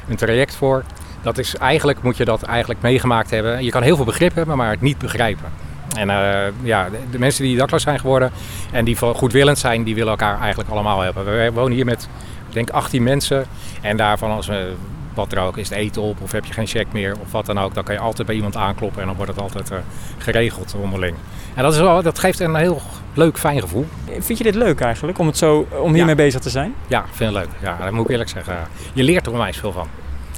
een 0.09 0.15
traject 0.15 0.55
voor. 0.55 0.83
Dat 1.23 1.37
is 1.37 1.55
eigenlijk, 1.55 2.01
moet 2.01 2.17
je 2.17 2.25
dat 2.25 2.43
eigenlijk 2.43 2.81
meegemaakt 2.81 3.29
hebben. 3.29 3.63
Je 3.63 3.71
kan 3.71 3.83
heel 3.83 3.95
veel 3.95 4.05
begrip 4.05 4.35
hebben, 4.35 4.57
maar 4.57 4.69
het 4.69 4.81
niet 4.81 4.97
begrijpen. 4.97 5.51
En 5.97 6.07
uh, 6.07 6.65
ja, 6.65 6.89
de, 7.11 7.19
mensen 7.19 7.43
die 7.43 7.57
dakloos 7.57 7.83
zijn 7.83 7.99
geworden 7.99 8.31
en 8.71 8.85
die 8.85 8.97
goedwillend 8.97 9.57
zijn, 9.57 9.83
die 9.83 9.95
willen 9.95 10.11
elkaar 10.11 10.39
eigenlijk 10.39 10.69
allemaal 10.69 11.01
helpen. 11.01 11.25
We 11.25 11.51
wonen 11.53 11.73
hier 11.73 11.85
met, 11.85 12.07
ik 12.47 12.53
denk, 12.53 12.69
18 12.69 13.03
mensen. 13.03 13.45
En 13.81 13.97
daarvan, 13.97 14.31
als 14.31 14.47
we 14.47 14.73
wat 15.13 15.31
er 15.31 15.39
ook 15.39 15.57
is, 15.57 15.69
het 15.69 15.77
eten 15.77 16.01
op 16.01 16.21
of 16.21 16.31
heb 16.31 16.45
je 16.45 16.53
geen 16.53 16.67
check 16.67 16.87
meer 16.91 17.15
of 17.21 17.31
wat 17.31 17.45
dan 17.45 17.59
ook, 17.59 17.73
dan 17.73 17.83
kan 17.83 17.95
je 17.95 18.01
altijd 18.01 18.27
bij 18.27 18.35
iemand 18.35 18.55
aankloppen 18.55 19.01
en 19.01 19.07
dan 19.07 19.15
wordt 19.15 19.31
het 19.31 19.41
altijd 19.41 19.71
uh, 19.71 19.77
geregeld 20.17 20.75
onderling. 20.81 21.15
En 21.53 21.63
dat, 21.63 21.73
is 21.73 21.79
wel, 21.79 22.01
dat 22.01 22.19
geeft 22.19 22.39
een 22.39 22.55
heel 22.55 22.81
leuk, 23.13 23.37
fijn 23.37 23.59
gevoel. 23.59 23.85
Vind 24.19 24.37
je 24.37 24.43
dit 24.43 24.55
leuk 24.55 24.79
eigenlijk, 24.79 25.17
om, 25.17 25.27
het 25.27 25.37
zo, 25.37 25.67
om 25.79 25.93
hiermee 25.93 26.15
bezig 26.15 26.41
te 26.41 26.49
zijn? 26.49 26.75
Ja, 26.87 27.05
vind 27.11 27.29
ik 27.31 27.35
leuk. 27.37 27.49
Ja, 27.61 27.77
dat 27.77 27.91
moet 27.91 28.05
ik 28.05 28.11
eerlijk 28.11 28.29
zeggen. 28.29 28.57
Je 28.93 29.03
leert 29.03 29.25
er 29.25 29.31
onwijs 29.31 29.57
veel 29.57 29.71
van. 29.71 29.87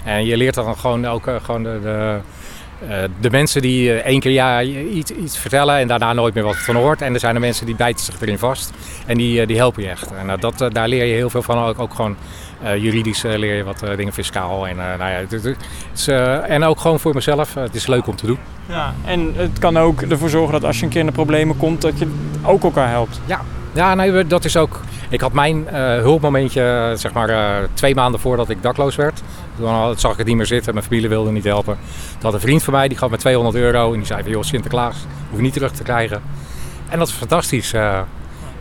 En 0.06 0.26
je 0.26 0.38
leert 0.38 0.56
dan 0.56 0.78
gewoon 0.78 1.08
ook 1.08 1.30
gewoon 1.42 1.64
de, 1.64 1.80
de 1.84 2.20
uh, 2.84 2.98
de 3.20 3.30
mensen 3.30 3.62
die 3.62 3.90
uh, 3.90 3.96
één 3.96 4.20
keer 4.20 4.32
ja, 4.32 4.62
iets, 4.62 5.12
iets, 5.12 5.38
vertellen 5.38 5.78
en 5.78 5.88
daarna 5.88 6.14
nooit 6.14 6.34
meer 6.34 6.44
wat 6.44 6.56
van 6.56 6.76
hoort. 6.76 7.02
En 7.02 7.14
er 7.14 7.20
zijn 7.20 7.36
er 7.36 7.42
mensen 7.42 7.66
die 7.66 7.76
bijten 7.76 8.06
zich 8.06 8.22
erin 8.22 8.38
vast 8.38 8.72
en 9.06 9.18
die, 9.18 9.42
uh, 9.42 9.48
die 9.48 9.58
helpen 9.58 9.84
je 9.84 9.90
echt. 9.90 10.12
En 10.12 10.40
dat, 10.40 10.70
daar 10.72 10.88
leer 10.88 11.06
je 11.06 11.14
heel 11.14 11.30
veel 11.30 11.42
van. 11.42 11.58
Ook, 11.58 11.80
ook 11.80 11.94
gewoon 11.94 12.16
juridisch 12.78 13.22
leer 13.22 13.56
je 13.56 13.64
wat 13.64 13.84
dingen 13.96 14.14
fiscaal. 14.14 14.68
En, 14.68 14.76
nou 14.76 14.98
ja, 15.00 15.06
het, 15.06 15.32
het 15.32 15.56
is, 15.94 16.08
en 16.48 16.64
ook 16.64 16.80
gewoon 16.80 17.00
voor 17.00 17.14
mezelf. 17.14 17.54
het 17.54 17.76
is 17.76 17.88
leuk 17.88 18.08
om 18.08 18.16
te 18.16 18.26
doen. 18.26 18.38
Ja, 18.66 18.94
en 19.06 19.34
het 19.36 19.60
kan 19.60 19.78
ook 19.78 20.02
ervoor 20.02 20.30
zorgen 20.30 20.52
dat 20.52 20.64
als 20.64 20.78
je 20.80 20.84
een 20.84 20.90
keer 20.90 21.00
in 21.00 21.06
de 21.06 21.12
problemen 21.12 21.58
komt, 21.58 21.82
dat 21.82 22.00
je 22.00 22.08
ook 22.44 22.64
elkaar 22.64 22.90
helpt. 22.90 23.20
Ja, 23.26 23.42
ja 23.74 23.96
nee, 23.96 24.28
dat 24.28 24.46
is 24.46 24.58
ook. 24.58 24.80
Ik 25.10 25.22
had 25.22 25.34
mijn 25.34 25.68
hulpmomentje 26.02 26.94
zeg 26.96 27.14
maar 27.14 27.68
twee 27.74 27.96
maanden 27.96 28.20
voordat 28.20 28.50
ik 28.50 28.62
dakloos 28.62 28.96
werd. 28.96 29.22
Toen 29.58 29.98
zag 29.98 30.12
ik 30.12 30.18
het 30.18 30.28
niet 30.28 30.36
meer 30.36 30.46
zitten. 30.46 30.74
Mijn 30.74 30.86
familie 30.86 31.10
wilde 31.10 31.32
niet 31.32 31.44
helpen. 31.44 31.78
Toen 32.12 32.22
had 32.22 32.34
een 32.34 32.40
vriend 32.40 32.64
van 32.64 32.74
mij, 32.74 32.88
die 32.88 32.98
gaf 32.98 33.10
me 33.10 33.18
200 33.18 33.56
euro. 33.56 33.92
En 33.92 33.98
die 33.98 34.06
zei 34.06 34.22
van, 34.22 34.32
joh, 34.32 34.44
Sinterklaas, 34.44 34.96
hoef 35.30 35.38
je 35.38 35.44
niet 35.44 35.54
terug 35.54 35.72
te 35.72 35.84
krijgen. 35.84 36.22
En 36.90 37.00
dat 37.00 37.08
is 37.08 37.14
fantastisch. 37.14 37.74
Uh, 37.74 38.00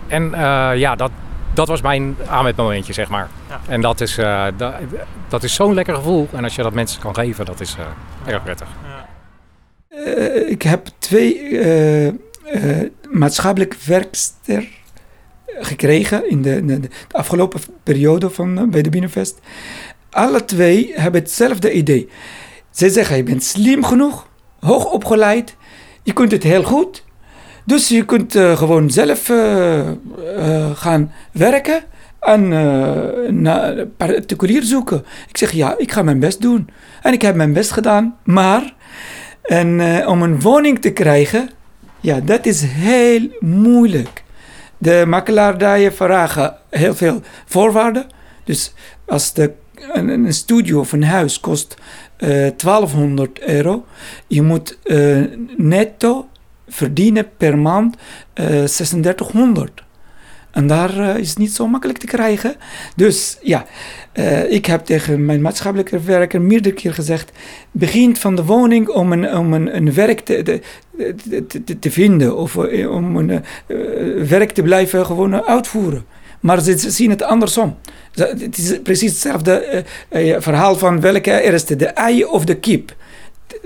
en 0.06 0.22
uh, 0.24 0.70
ja, 0.74 0.94
dat, 0.94 1.10
dat 1.54 1.68
was 1.68 1.80
mijn 1.80 2.16
momentje, 2.56 2.92
zeg 2.92 3.08
maar. 3.08 3.28
Ja. 3.48 3.60
En 3.68 3.80
dat 3.80 4.00
is, 4.00 4.18
uh, 4.18 4.44
dat, 4.56 4.74
dat 5.28 5.42
is 5.42 5.54
zo'n 5.54 5.74
lekker 5.74 5.94
gevoel. 5.94 6.28
En 6.32 6.44
als 6.44 6.54
je 6.54 6.62
dat 6.62 6.72
mensen 6.72 7.00
kan 7.00 7.14
geven, 7.14 7.44
dat 7.44 7.60
is 7.60 7.76
erg 8.26 8.42
prettig. 8.42 8.68
Ja. 8.82 9.06
ik 10.46 10.62
heb 10.62 10.86
twee 10.98 11.58
maatschappelijk 13.10 13.74
werkster 13.74 14.68
gekregen 15.58 16.30
in 16.30 16.42
de, 16.42 16.80
afgelopen 17.10 17.60
periode 17.82 18.30
van, 18.30 18.70
bij 18.70 18.82
de 18.82 18.90
Binnenvest 18.90 19.40
alle 20.14 20.44
twee 20.44 20.92
hebben 20.94 21.20
hetzelfde 21.20 21.72
idee. 21.72 22.08
Ze 22.70 22.90
zeggen, 22.90 23.16
je 23.16 23.22
bent 23.22 23.42
slim 23.42 23.84
genoeg, 23.84 24.28
hoog 24.60 24.92
opgeleid, 24.92 25.56
je 26.02 26.12
kunt 26.12 26.30
het 26.30 26.42
heel 26.42 26.62
goed. 26.62 27.04
Dus 27.66 27.88
je 27.88 28.04
kunt 28.04 28.34
uh, 28.34 28.56
gewoon 28.56 28.90
zelf 28.90 29.28
uh, 29.28 29.90
gaan 30.74 31.12
werken 31.32 31.82
en 32.20 32.48
naar 33.42 33.86
particulier 33.86 34.62
zoeken. 34.62 35.04
Ik 35.28 35.36
zeg, 35.36 35.52
ja, 35.52 35.74
ik 35.78 35.92
ga 35.92 36.02
mijn 36.02 36.18
best 36.18 36.40
doen. 36.40 36.68
En 37.02 37.12
ik 37.12 37.22
heb 37.22 37.34
mijn 37.34 37.52
best 37.52 37.70
gedaan, 37.70 38.16
maar 38.24 38.74
en, 39.42 39.80
om 40.06 40.22
een 40.22 40.40
woning 40.40 40.80
te 40.80 40.90
krijgen, 40.90 41.50
ja, 42.00 42.20
dat 42.20 42.46
is 42.46 42.62
heel 42.62 43.28
moeilijk. 43.40 44.23
De 44.84 45.04
makelaar 45.06 45.58
daar 45.58 45.78
je 45.78 45.92
vragen 45.92 46.56
heel 46.70 46.94
veel 46.94 47.20
voorwaarden. 47.46 48.06
Dus 48.44 48.72
als 49.06 49.32
de 49.32 49.52
een, 49.92 50.34
studio 50.34 50.80
of 50.80 50.92
een 50.92 51.04
huis 51.04 51.40
kost 51.40 51.76
uh, 52.18 52.46
eh, 52.46 52.52
1200 52.56 53.40
euro. 53.40 53.84
Je 54.26 54.42
moet 54.42 54.78
uh, 54.84 55.24
netto 55.56 56.28
verdienen 56.68 57.28
per 57.36 57.58
maand 57.58 57.96
uh, 58.34 58.62
eh, 58.62 58.68
3600. 58.68 59.82
En 60.54 60.66
daar 60.66 61.18
is 61.18 61.28
het 61.28 61.38
niet 61.38 61.52
zo 61.52 61.66
makkelijk 61.66 61.98
te 61.98 62.06
krijgen. 62.06 62.54
Dus 62.96 63.38
ja, 63.42 63.66
ik 64.48 64.66
heb 64.66 64.84
tegen 64.84 65.24
mijn 65.24 65.42
maatschappelijke 65.42 66.00
werker 66.00 66.42
meerdere 66.42 66.74
keer 66.74 66.94
gezegd: 66.94 67.32
begin 67.70 68.16
van 68.16 68.36
de 68.36 68.44
woning 68.44 68.88
om 68.88 69.12
een, 69.12 69.36
om 69.36 69.52
een, 69.52 69.76
een 69.76 69.94
werk 69.94 70.20
te, 70.20 70.42
te, 70.42 70.60
te, 71.64 71.78
te 71.78 71.90
vinden 71.90 72.36
of 72.36 72.56
om 72.88 73.16
een 73.16 73.44
werk 74.28 74.50
te 74.50 74.62
blijven 74.62 75.06
gewoon 75.06 75.44
uitvoeren. 75.44 76.04
Maar 76.40 76.60
ze 76.60 76.90
zien 76.90 77.10
het 77.10 77.22
andersom. 77.22 77.76
Het 78.14 78.58
is 78.58 78.78
precies 78.82 79.10
hetzelfde 79.10 79.84
verhaal 80.38 80.76
van 80.76 81.00
welke 81.00 81.40
eerste, 81.40 81.76
de 81.76 81.86
ei 81.86 82.24
of 82.24 82.44
de 82.44 82.56
kip. 82.56 82.94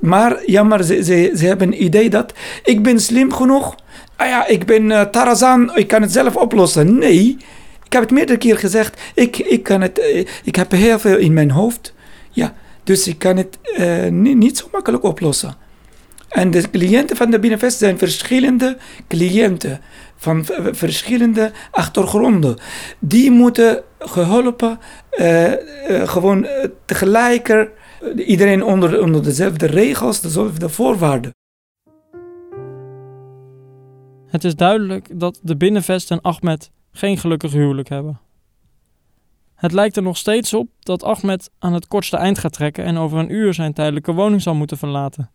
Maar 0.01 0.42
jammer, 0.46 0.85
ze, 0.85 1.05
ze, 1.05 1.33
ze 1.37 1.46
hebben 1.46 1.66
een 1.66 1.85
idee 1.85 2.11
dat 2.11 2.33
ik 2.64 2.83
ben 2.83 3.01
slim 3.01 3.33
genoeg. 3.33 3.74
Ah 4.19 4.29
ja, 4.29 4.47
ik 4.47 4.67
ben 4.67 4.91
uh, 4.91 5.01
Tarzan, 5.01 5.77
ik 5.77 5.89
kan 5.89 6.03
het 6.03 6.13
zelf 6.13 6.37
oplossen. 6.37 6.99
Nee, 6.99 7.37
ik 7.85 7.93
heb 7.93 8.03
het 8.03 8.11
meerdere 8.11 8.39
keer 8.39 8.59
gezegd. 8.59 9.01
Ik, 9.15 9.39
ik, 9.39 9.63
kan 9.63 9.81
het, 9.81 9.99
uh, 9.99 10.27
ik 10.45 10.57
heb 10.57 10.71
heel 10.71 10.99
veel 10.99 11.17
in 11.17 11.33
mijn 11.33 11.51
hoofd. 11.51 11.95
Ja, 12.31 12.55
dus 12.85 13.07
ik 13.07 13.19
kan 13.19 13.37
het 13.37 13.59
niet, 14.11 14.37
niet 14.37 14.59
zo 14.59 14.69
makkelijk 14.73 15.05
oplossen. 15.05 15.57
En 16.29 16.51
de 16.51 16.71
cliënten 16.71 17.17
van 17.17 17.31
de 17.31 17.39
Binnenvest 17.39 17.79
zijn 17.79 17.99
verschillende 17.99 18.77
cliënten 19.09 19.81
van 20.17 20.47
verschillende 20.73 21.53
achtergronden. 21.71 22.59
Die 22.99 23.31
moeten 23.31 23.83
geholpen, 23.99 24.79
uh, 25.21 25.53
gewoon 26.05 26.47
tegelijker, 26.85 27.71
iedereen 28.17 28.65
onder, 28.65 29.03
onder 29.03 29.23
dezelfde 29.23 29.67
regels, 29.67 30.21
dezelfde 30.21 30.69
voorwaarden. 30.69 31.37
Het 34.29 34.45
is 34.45 34.57
duidelijk 34.57 35.21
dat 35.21 35.41
de 35.43 35.57
Binnenvest 35.57 36.11
en 36.11 36.21
Ahmed 36.21 36.71
geen 36.93 37.19
gelukkig 37.19 37.53
huwelijk 37.53 37.88
hebben. 37.88 38.21
Het 39.55 39.73
lijkt 39.73 39.97
er 39.97 40.03
nog 40.03 40.17
steeds 40.17 40.55
op 40.55 40.69
dat 40.81 41.03
Ahmed 41.03 41.51
aan 41.59 41.73
het 41.73 41.88
kortste 41.88 42.17
eind 42.17 42.38
gaat 42.38 42.53
trekken 42.53 42.85
en 42.85 42.97
over 42.97 43.19
een 43.19 43.33
uur 43.33 43.55
zijn 43.55 43.73
tijdelijke 43.73 44.12
woning 44.12 44.43
zal 44.43 44.55
moeten 44.55 44.79
verlaten. 44.79 45.31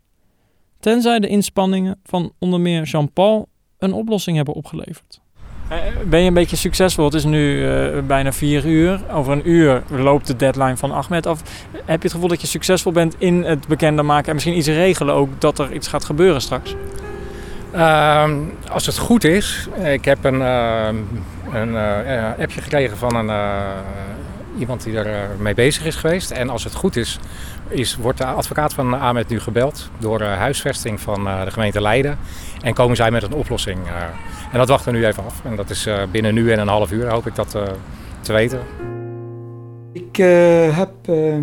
Tenzij 0.79 1.19
de 1.19 1.27
inspanningen 1.27 1.99
van 2.03 2.33
onder 2.39 2.59
meer 2.59 2.83
Jean-Paul 2.83 3.47
een 3.77 3.93
oplossing 3.93 4.35
hebben 4.35 4.53
opgeleverd. 4.53 5.21
Eh, 5.69 5.77
ben 6.05 6.19
je 6.19 6.27
een 6.27 6.33
beetje 6.33 6.55
succesvol? 6.55 7.05
Het 7.05 7.13
is 7.13 7.23
nu 7.23 7.67
uh, 7.67 8.01
bijna 8.07 8.31
vier 8.31 8.65
uur. 8.65 9.11
Over 9.11 9.33
een 9.33 9.49
uur 9.49 9.83
loopt 9.89 10.27
de 10.27 10.35
deadline 10.35 10.77
van 10.77 10.91
Ahmed 10.91 11.25
af. 11.25 11.67
Heb 11.71 11.85
je 11.85 11.93
het 12.03 12.11
gevoel 12.11 12.27
dat 12.27 12.41
je 12.41 12.47
succesvol 12.47 12.91
bent 12.91 13.15
in 13.17 13.43
het 13.43 13.67
bekender 13.67 14.05
maken 14.05 14.27
en 14.27 14.33
misschien 14.33 14.57
iets 14.57 14.67
regelen 14.67 15.15
ook 15.15 15.41
dat 15.41 15.59
er 15.59 15.73
iets 15.73 15.87
gaat 15.87 16.05
gebeuren 16.05 16.41
straks? 16.41 16.75
Uh, 17.75 18.29
als 18.69 18.85
het 18.85 18.97
goed 18.97 19.23
is, 19.23 19.67
ik 19.83 20.05
heb 20.05 20.23
een, 20.23 20.39
uh, 20.39 20.87
een 21.53 21.75
appje 22.39 22.61
gekregen 22.61 22.97
van 22.97 23.15
een, 23.15 23.31
iemand 24.57 24.83
die 24.83 24.97
er 24.97 25.29
mee 25.37 25.53
bezig 25.53 25.85
is 25.85 25.95
geweest. 25.95 26.31
En 26.31 26.49
als 26.49 26.63
het 26.63 26.75
goed 26.75 26.95
is, 26.95 27.19
is 27.67 27.95
wordt 27.95 28.17
de 28.17 28.25
advocaat 28.25 28.73
van 28.73 28.99
Ahmed 28.99 29.29
nu 29.29 29.39
gebeld 29.39 29.89
door 29.97 30.21
huisvesting 30.21 31.01
van 31.01 31.23
de 31.23 31.51
gemeente 31.51 31.81
Leiden. 31.81 32.17
En 32.61 32.73
komen 32.73 32.95
zij 32.95 33.11
met 33.11 33.23
een 33.23 33.33
oplossing. 33.33 33.79
En 34.51 34.57
dat 34.57 34.67
wachten 34.67 34.91
we 34.91 34.97
nu 34.97 35.05
even 35.05 35.25
af. 35.25 35.41
En 35.43 35.55
dat 35.55 35.69
is 35.69 35.87
binnen 36.11 36.33
nu 36.33 36.51
en 36.51 36.59
een 36.59 36.67
half 36.67 36.91
uur 36.91 37.09
hoop 37.09 37.27
ik 37.27 37.35
dat 37.35 37.57
te 38.21 38.33
weten. 38.33 38.92
Ik 40.13 40.19
uh, 40.19 40.77
heb 40.77 40.91
uh, 41.09 41.33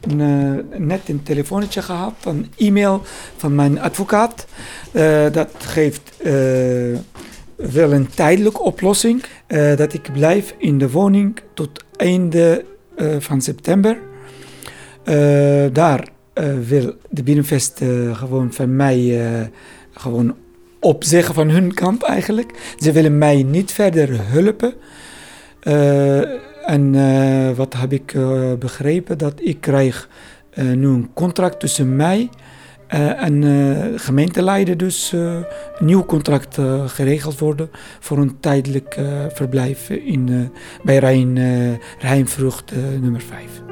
een, 0.00 0.20
uh, 0.20 0.78
net 0.78 1.08
een 1.08 1.22
telefoontje 1.22 1.82
gehad, 1.82 2.14
een 2.24 2.46
e-mail 2.56 3.02
van 3.36 3.54
mijn 3.54 3.80
advocaat. 3.80 4.46
dat 5.32 5.50
geeft 5.58 6.12
wel 7.56 7.92
een 7.92 8.08
tijdelijke 8.14 8.60
oplossing. 8.60 9.22
dat 9.76 9.92
ik 9.92 10.12
blijf 10.12 10.54
in 10.58 10.78
de 10.78 10.90
woning 10.90 11.40
tot 11.54 11.84
einde 11.96 12.64
van 13.18 13.40
september. 13.40 13.98
daar 15.72 16.08
wil 16.60 16.94
de 17.10 17.22
Binnenvest 17.22 17.80
gewoon 18.12 18.52
van 18.52 18.76
mij 18.76 19.20
gewoon 19.92 20.34
opzeggen 20.80 21.34
van 21.34 21.48
hun 21.48 21.74
kant 21.74 22.02
eigenlijk. 22.02 22.74
Ze 22.78 22.92
willen 22.92 23.18
mij 23.18 23.42
niet 23.42 23.72
verder 23.72 24.08
helpen. 24.12 24.74
En 26.70 26.94
uh, 26.94 27.50
wat 27.50 27.74
heb 27.74 27.92
ik 27.92 28.14
uh, 28.14 28.52
begrepen? 28.58 29.18
Dat 29.18 29.34
ik 29.36 29.60
krijg 29.60 30.08
uh, 30.54 30.72
nu 30.72 30.86
een 30.86 31.10
contract 31.14 31.60
tussen 31.60 31.96
mij 31.96 32.28
en 33.16 33.44
gemeenteleider. 33.96 34.76
Dus 34.76 35.12
een 35.12 35.44
nieuw 35.78 36.04
contract 36.04 36.58
geregeld 36.86 37.38
worden 37.38 37.70
voor 38.00 38.18
een 38.18 38.40
tijdelijk 38.40 39.00
verblijf 39.32 39.90
in, 39.90 40.52
bij 40.82 40.98
Rijn, 40.98 41.38
Rijnvrucht 41.98 42.72
nummer 43.00 43.20
5. 43.20 43.62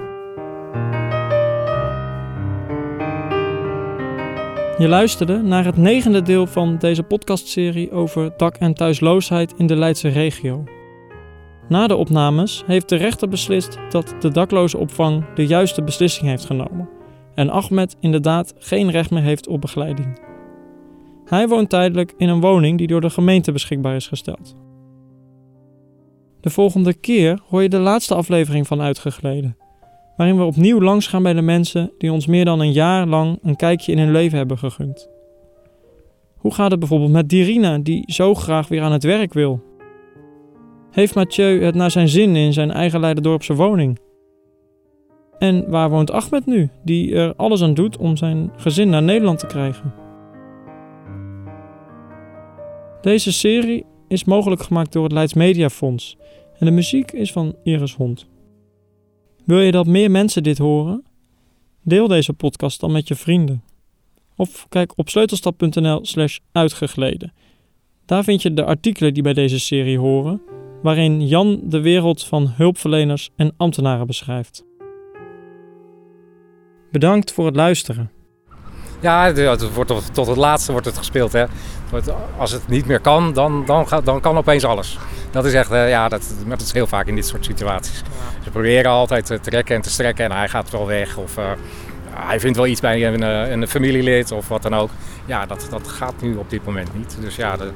Je 4.79 4.89
luisterde 4.89 5.43
naar 5.43 5.65
het 5.65 5.77
negende 5.77 6.23
deel 6.23 6.47
van 6.47 6.77
deze 6.79 7.03
podcastserie 7.03 7.93
over 7.93 8.33
dak- 8.37 8.57
en 8.57 8.75
thuisloosheid 8.75 9.55
in 9.57 9.67
de 9.67 9.77
Leidse 9.77 10.09
regio. 10.09 10.65
Na 11.69 11.87
de 11.87 11.97
opnames 11.97 12.63
heeft 12.67 12.89
de 12.89 12.97
rechter 12.97 13.29
beslist 13.29 13.79
dat 13.91 14.15
de 14.21 14.31
dakloze 14.31 14.79
opvang 14.79 15.25
de 15.35 15.47
juiste 15.47 15.83
beslissing 15.83 16.29
heeft 16.29 16.45
genomen 16.45 16.89
en 17.39 17.51
Ahmed 17.51 17.97
inderdaad 18.01 18.55
geen 18.59 18.91
recht 18.91 19.11
meer 19.11 19.23
heeft 19.23 19.49
op 19.49 19.61
begeleiding. 19.61 20.21
Hij 21.25 21.49
woont 21.49 21.69
tijdelijk 21.69 22.15
in 22.17 22.29
een 22.29 22.41
woning 22.41 22.79
die 22.79 22.87
door 22.87 23.01
de 23.01 23.11
gemeente 23.11 23.53
beschikbaar 23.53 23.95
is 23.95 24.07
gesteld. 24.07 24.57
De 26.41 26.51
volgende 26.51 26.95
keer 26.95 27.41
hoor 27.49 27.63
je 27.63 27.69
de 27.69 27.79
laatste 27.79 28.15
aflevering 28.15 28.67
van 28.67 28.81
Uitgegleden, 28.81 29.57
waarin 30.17 30.37
we 30.37 30.45
opnieuw 30.45 30.81
langsgaan 30.81 31.23
bij 31.23 31.33
de 31.33 31.43
mensen 31.43 31.93
die 31.99 32.13
ons 32.13 32.27
meer 32.27 32.45
dan 32.45 32.61
een 32.61 32.73
jaar 32.73 33.07
lang 33.07 33.39
een 33.43 33.57
kijkje 33.57 33.93
in 33.93 33.99
hun 33.99 34.13
leven 34.13 34.39
hebben 34.39 34.59
gegund. 34.59 35.09
Hoe 36.37 36.55
gaat 36.55 36.71
het 36.71 36.81
bijvoorbeeld 36.81 37.13
met 37.13 37.29
Dirina, 37.29 37.79
die 37.79 38.13
zo 38.13 38.35
graag 38.35 38.69
weer 38.69 38.83
aan 38.83 38.93
het 38.93 39.03
werk 39.03 39.33
wil? 39.33 39.63
Heeft 40.91 41.15
Mathieu 41.15 41.63
het 41.63 41.75
naar 41.75 41.91
zijn 41.91 42.09
zin 42.09 42.37
in 42.37 42.53
zijn 42.53 42.71
eigen 42.71 43.01
Leiderdorpse 43.01 43.55
woning? 43.55 43.99
En 45.39 45.71
waar 45.71 45.91
woont 45.91 46.11
Ahmed 46.11 46.47
nu, 46.47 46.71
die 46.85 47.15
er 47.15 47.35
alles 47.37 47.63
aan 47.63 47.75
doet 47.75 47.97
om 47.97 48.17
zijn 48.17 48.51
gezin 48.57 48.89
naar 48.89 49.03
Nederland 49.03 49.39
te 49.39 49.47
krijgen? 49.47 49.95
Deze 53.01 53.33
serie 53.33 53.85
is 54.09 54.25
mogelijk 54.25 54.63
gemaakt 54.63 54.93
door 54.93 55.03
het 55.03 55.13
Leids 55.13 55.35
Media 55.35 55.69
Fonds 55.69 56.17
en 56.59 56.67
de 56.67 56.73
muziek 56.73 57.13
is 57.13 57.33
van 57.33 57.57
Iris 57.63 57.95
Hond. 57.95 58.27
Wil 59.45 59.61
je 59.61 59.73
dat 59.73 59.87
meer 59.87 60.11
mensen 60.11 60.43
dit 60.43 60.59
horen? 60.59 61.05
Deel 61.83 62.09
deze 62.09 62.33
podcast 62.33 62.81
dan 62.81 62.93
met 62.93 63.09
je 63.09 63.15
vrienden. 63.15 63.63
Of 64.37 64.67
kijk 64.69 64.93
op 64.97 65.09
sleutelstap.nl/slash 65.09 66.39
uitgegleden. 66.53 67.33
Daar 68.07 68.25
vind 68.25 68.43
je 68.43 68.55
de 68.55 68.65
artikelen 68.65 69.15
die 69.15 69.23
bij 69.23 69.33
deze 69.33 69.59
serie 69.59 69.99
horen 69.99 70.41
waarin 70.83 71.27
Jan 71.27 71.61
de 71.63 71.81
wereld 71.81 72.25
van 72.25 72.53
hulpverleners 72.57 73.31
en 73.37 73.55
ambtenaren 73.57 74.07
beschrijft. 74.07 74.65
Bedankt 76.91 77.33
voor 77.33 77.47
het 77.47 77.57
luisteren. 77.57 78.11
Ja, 79.01 79.25
het 79.25 79.75
wordt 79.75 79.91
tot, 79.91 80.15
tot 80.15 80.27
het 80.27 80.37
laatste 80.37 80.73
wordt 80.73 80.87
het 80.87 80.99
gespeeld. 80.99 81.33
Hè. 81.33 81.45
Als 82.39 82.51
het 82.51 82.69
niet 82.69 82.87
meer 82.87 83.01
kan, 83.01 83.33
dan, 83.33 83.65
dan, 83.67 83.89
gaat, 83.89 84.05
dan 84.05 84.21
kan 84.21 84.37
opeens 84.37 84.65
alles. 84.65 84.99
Dat 85.31 85.45
is 85.45 85.53
echt, 85.53 85.71
eh, 85.71 85.89
ja, 85.89 86.09
dat, 86.09 86.35
dat 86.47 86.61
is 86.61 86.73
heel 86.73 86.87
vaak 86.87 87.07
in 87.07 87.15
dit 87.15 87.27
soort 87.27 87.45
situaties. 87.45 88.03
Ze 88.45 88.51
proberen 88.51 88.91
altijd 88.91 89.27
te 89.27 89.41
trekken 89.41 89.77
en 89.77 89.83
te 89.83 89.91
strekken 89.91 90.25
en 90.25 90.33
hij 90.33 90.49
gaat 90.49 90.71
wel 90.71 90.87
weg. 90.87 91.17
Of 91.17 91.39
uh, 91.39 91.45
hij 92.11 92.41
vindt 92.41 92.57
wel 92.57 92.67
iets 92.67 92.81
bij 92.81 93.07
een, 93.07 93.23
eh, 93.23 93.51
een 93.51 93.69
familielid 93.69 94.33
of 94.33 94.49
wat 94.49 94.63
dan 94.63 94.75
ook. 94.75 94.91
Ja, 95.27 95.47
dat, 95.47 95.67
dat 95.71 95.89
gaat 95.89 96.15
nu 96.21 96.37
op 96.37 96.51
dit 96.51 96.65
moment 96.65 96.95
niet. 96.95 97.19
Dus 97.21 97.37
ja, 97.37 97.57
de, 97.57 97.71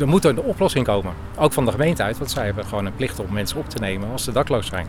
er 0.00 0.08
moet 0.08 0.24
een 0.24 0.40
oplossing 0.40 0.84
komen. 0.84 1.12
Ook 1.36 1.52
van 1.52 1.64
de 1.64 1.70
gemeente 1.70 2.02
uit, 2.02 2.18
want 2.18 2.30
zij 2.30 2.44
hebben 2.44 2.64
gewoon 2.64 2.86
een 2.86 2.94
plicht 2.96 3.20
om 3.20 3.32
mensen 3.32 3.58
op 3.58 3.68
te 3.68 3.78
nemen 3.78 4.10
als 4.10 4.24
ze 4.24 4.32
dakloos 4.32 4.66
zijn. 4.66 4.86